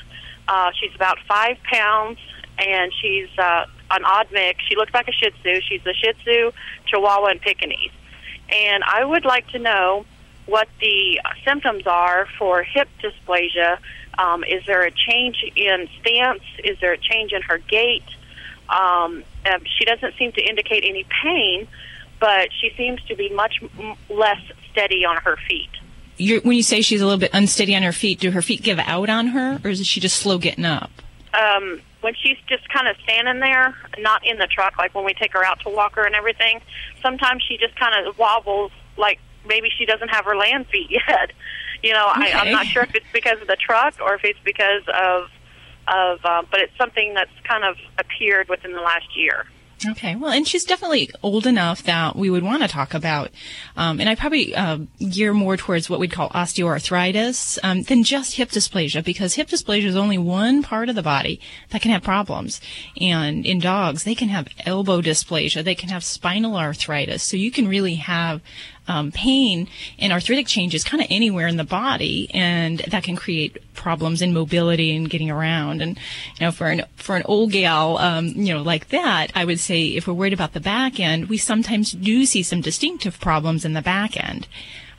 [0.48, 2.20] Uh, she's about five pounds,
[2.58, 4.64] and she's uh, an odd mix.
[4.68, 5.62] She looks like a Shih Tzu.
[5.68, 6.52] She's a Shih Tzu,
[6.88, 7.92] Chihuahua, and Pekingese.
[8.50, 10.06] And I would like to know
[10.46, 13.78] what the symptoms are for hip dysplasia.
[14.18, 16.44] Um, is there a change in stance?
[16.64, 18.04] Is there a change in her gait?
[18.70, 21.68] Um, um, she doesn't seem to indicate any pain,
[22.20, 24.40] but she seems to be much m- less
[24.72, 25.70] steady on her feet.
[26.18, 28.62] You're, when you say she's a little bit unsteady on her feet, do her feet
[28.62, 30.92] give out on her, or is she just slow getting up?
[31.34, 35.14] Um, when she's just kind of standing there, not in the truck, like when we
[35.14, 36.62] take her out to walk her and everything,
[37.02, 41.32] sometimes she just kind of wobbles like maybe she doesn't have her land feet yet.
[41.82, 44.40] You know, I, I'm not sure if it's because of the truck or if it's
[44.44, 45.30] because of
[45.88, 49.46] of, uh, but it's something that's kind of appeared within the last year.
[49.86, 53.32] Okay, well, and she's definitely old enough that we would want to talk about,
[53.76, 54.78] um, and I probably uh,
[55.10, 59.86] gear more towards what we'd call osteoarthritis um, than just hip dysplasia, because hip dysplasia
[59.86, 61.42] is only one part of the body
[61.72, 62.62] that can have problems.
[63.02, 67.52] And in dogs, they can have elbow dysplasia, they can have spinal arthritis, so you
[67.52, 68.42] can really have
[68.88, 73.58] um, pain and arthritic changes kind of anywhere in the body, and that can create
[73.74, 75.82] problems in mobility and getting around.
[75.82, 75.98] And
[76.40, 79.60] you know, for an for an old gal, um, you know, like that, I would
[79.60, 83.66] say if we're worried about the back end, we sometimes do see some distinctive problems
[83.66, 84.48] in the back end.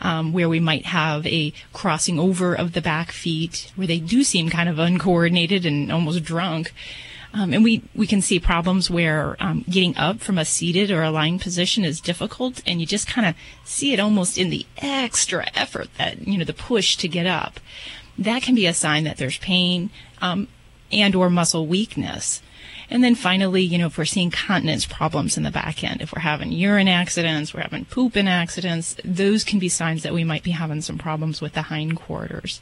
[0.00, 4.22] Um, where we might have a crossing over of the back feet, where they do
[4.22, 6.74] seem kind of uncoordinated and almost drunk.
[7.34, 11.02] Um, and we, we can see problems where um, getting up from a seated or
[11.02, 13.34] a lying position is difficult, and you just kind of
[13.64, 17.58] see it almost in the extra effort that you know the push to get up.
[18.16, 19.90] That can be a sign that there's pain
[20.22, 20.46] um,
[20.92, 22.40] and or muscle weakness.
[22.88, 26.12] And then finally, you know, if we're seeing continence problems in the back end, if
[26.12, 30.44] we're having urine accidents, we're having pooping accidents, those can be signs that we might
[30.44, 32.60] be having some problems with the hindquarters.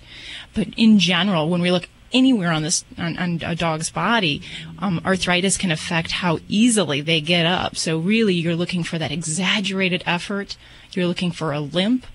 [0.55, 4.43] But in general, when we look anywhere on this on, on a dog's body,
[4.79, 7.77] um, arthritis can affect how easily they get up.
[7.77, 10.57] So really, you're looking for that exaggerated effort.
[10.93, 12.07] You're looking for a limp.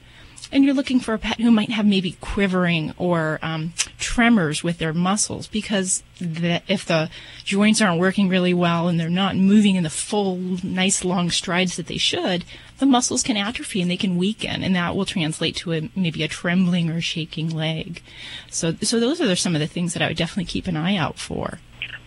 [0.52, 4.78] And you're looking for a pet who might have maybe quivering or um, tremors with
[4.78, 7.10] their muscles because the, if the
[7.44, 11.76] joints aren't working really well and they're not moving in the full, nice long strides
[11.76, 12.46] that they should,
[12.80, 16.24] the muscles can atrophy and they can weaken, and that will translate to a, maybe
[16.24, 18.02] a trembling or shaking leg.
[18.50, 20.96] So, so those are some of the things that I would definitely keep an eye
[20.96, 21.60] out for.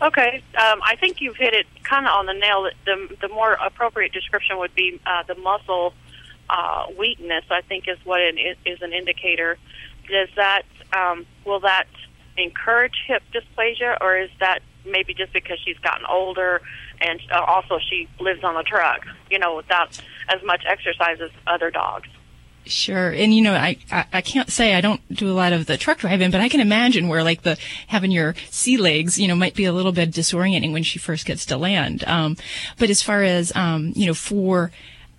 [0.03, 2.67] Okay, um, I think you've hit it kind of on the nail.
[2.87, 5.93] The the more appropriate description would be uh, the muscle
[6.51, 7.45] uh, weakness.
[7.51, 9.57] I think is what is an indicator.
[10.09, 10.63] Does that
[10.93, 11.87] um, will that
[12.37, 16.63] encourage hip dysplasia, or is that maybe just because she's gotten older
[17.01, 21.31] and uh, also she lives on the truck, you know, without as much exercise as
[21.47, 22.09] other dogs?
[22.67, 25.67] Sure, and you know, I, I I can't say I don't do a lot of
[25.67, 27.57] the truck driving, but I can imagine where like the
[27.87, 31.25] having your sea legs, you know, might be a little bit disorienting when she first
[31.25, 32.05] gets to land.
[32.07, 32.37] Um,
[32.79, 34.73] but as far as um, you know, for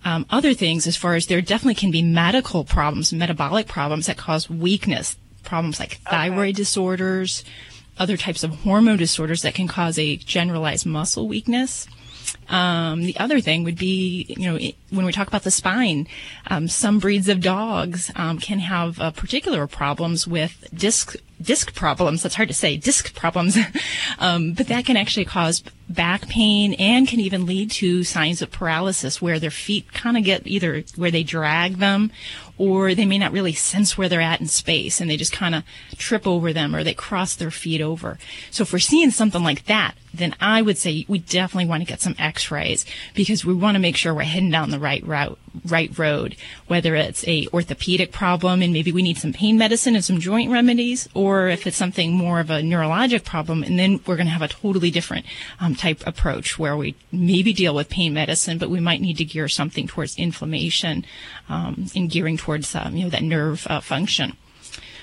[0.04, 4.16] um, other things, as far as there definitely can be medical problems, metabolic problems that
[4.16, 7.44] cause weakness, problems like thyroid disorders,
[7.98, 11.86] other types of hormone disorders that can cause a generalized muscle weakness.
[12.48, 14.58] Um, the other thing would be, you know,
[14.90, 16.06] when we talk about the spine,
[16.48, 22.22] um, some breeds of dogs um, can have uh, particular problems with disc disc problems.
[22.22, 23.58] That's hard to say, disc problems,
[24.18, 25.62] um, but that can actually cause
[25.94, 30.24] back pain and can even lead to signs of paralysis where their feet kind of
[30.24, 32.10] get either where they drag them
[32.58, 35.54] or they may not really sense where they're at in space and they just kind
[35.54, 35.64] of
[35.96, 38.18] trip over them or they cross their feet over.
[38.50, 41.88] So if we're seeing something like that, then I would say we definitely want to
[41.88, 42.84] get some x-rays
[43.14, 46.36] because we want to make sure we're heading down the right route, right road,
[46.66, 50.50] whether it's a orthopedic problem and maybe we need some pain medicine and some joint
[50.50, 54.32] remedies or if it's something more of a neurologic problem and then we're going to
[54.32, 55.26] have a totally different
[55.60, 59.24] um, type approach where we maybe deal with pain medicine, but we might need to
[59.24, 61.04] gear something towards inflammation
[61.48, 64.36] um, and gearing towards um, you know that nerve uh, function.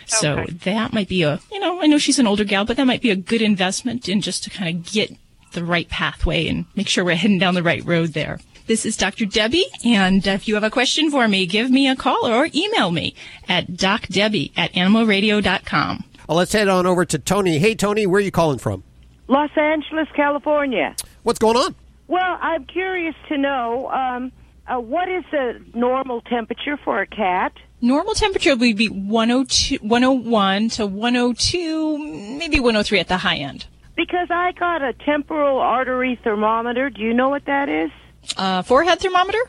[0.09, 0.53] So Okay.
[0.65, 3.01] that might be a, you know, I know she's an older gal, but that might
[3.01, 5.11] be a good investment in just to kind of get
[5.53, 8.39] the right pathway and make sure we're heading down the right road there.
[8.67, 9.25] This is Dr.
[9.25, 12.91] Debbie, and if you have a question for me, give me a call or email
[12.91, 13.15] me
[13.47, 16.03] at docdebbie at animalradio.com.
[16.27, 17.57] Well, let's head on over to Tony.
[17.57, 18.83] Hey, Tony, where are you calling from?
[19.27, 20.95] Los Angeles, California.
[21.23, 21.75] What's going on?
[22.07, 24.31] Well, I'm curious to know um,
[24.67, 27.53] uh, what is the normal temperature for a cat?
[27.81, 31.97] Normal temperature would be 102, 101 to 102,
[32.37, 33.65] maybe 103 at the high end.
[33.95, 36.89] Because I got a temporal artery thermometer.
[36.89, 37.91] Do you know what that is?
[38.35, 39.39] Uh, forehead thermometer?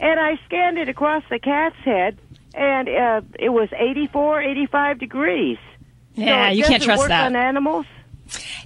[0.00, 2.18] And I scanned it across the cat's head,
[2.54, 5.58] and uh, it was 84, 85 degrees.
[6.14, 7.26] Yeah, so you can't trust that.
[7.26, 7.86] on animals.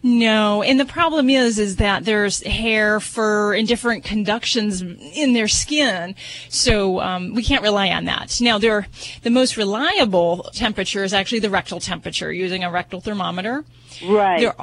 [0.03, 5.49] No, and the problem is, is that there's hair, fur, and different conductions in their
[5.49, 6.15] skin,
[6.49, 8.39] so um, we can't rely on that.
[8.41, 8.87] Now, there,
[9.23, 13.65] the most reliable temperature is actually the rectal temperature using a rectal thermometer.
[14.05, 14.41] Right.
[14.41, 14.55] There,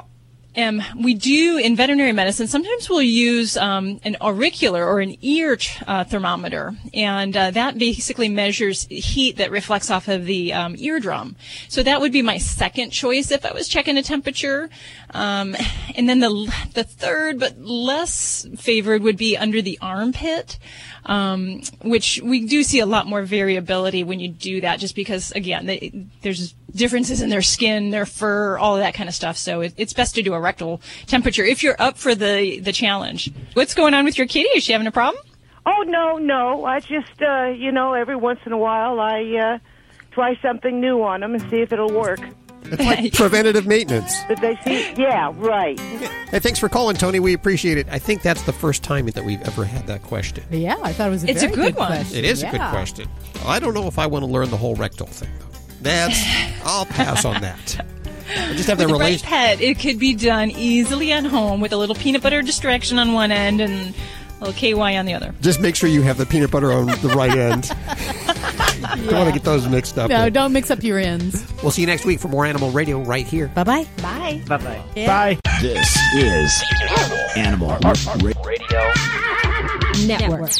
[0.58, 2.48] Um, we do in veterinary medicine.
[2.48, 8.30] Sometimes we'll use um, an auricular or an ear uh, thermometer, and uh, that basically
[8.30, 11.36] measures heat that reflects off of the um, eardrum.
[11.68, 14.70] So that would be my second choice if I was checking a temperature.
[15.12, 15.56] Um,
[15.96, 20.58] and then the the third, but less favored, would be under the armpit,
[21.06, 25.32] um, which we do see a lot more variability when you do that, just because
[25.32, 29.38] again, they, there's differences in their skin, their fur, all of that kind of stuff.
[29.38, 32.72] So it, it's best to do a rectal temperature if you're up for the the
[32.72, 33.32] challenge.
[33.54, 34.50] What's going on with your kitty?
[34.50, 35.24] Is she having a problem?
[35.66, 36.66] Oh no, no.
[36.66, 39.60] I just, uh, you know, every once in a while I uh,
[40.12, 42.20] try something new on them and see if it'll work.
[42.72, 44.16] It's like preventative maintenance.
[44.28, 45.80] But they see, yeah, right.
[45.80, 47.20] Hey, thanks for calling, Tony.
[47.20, 47.88] We appreciate it.
[47.92, 50.44] I think that's the first time that we've ever had that question.
[50.50, 51.88] Yeah, I thought it was a It's a very good one.
[51.88, 52.18] question.
[52.18, 52.72] It is a good Yeah.
[52.72, 53.08] question.
[53.46, 55.46] I don't know if I want to learn the whole rectal thing, though.
[55.82, 56.20] That's
[56.66, 57.86] I'll pass on that.
[58.28, 59.28] I just have that With the right relation.
[59.28, 63.14] pet, it could be done easily at home with a little peanut butter distraction on
[63.14, 63.94] one end and
[64.42, 65.34] a little KY on the other.
[65.42, 67.70] Just make sure you have the peanut butter on the right end.
[69.06, 70.10] Don't want to get those mixed up.
[70.10, 71.46] No, don't mix up your ends.
[71.62, 73.48] We'll see you next week for more Animal Radio right here.
[73.48, 73.88] Bye bye.
[74.02, 74.42] Bye.
[74.48, 74.84] Bye bye.
[74.96, 75.40] Bye.
[75.62, 76.64] This is
[77.36, 77.78] Animal
[78.44, 78.92] Radio.
[80.06, 80.52] Network.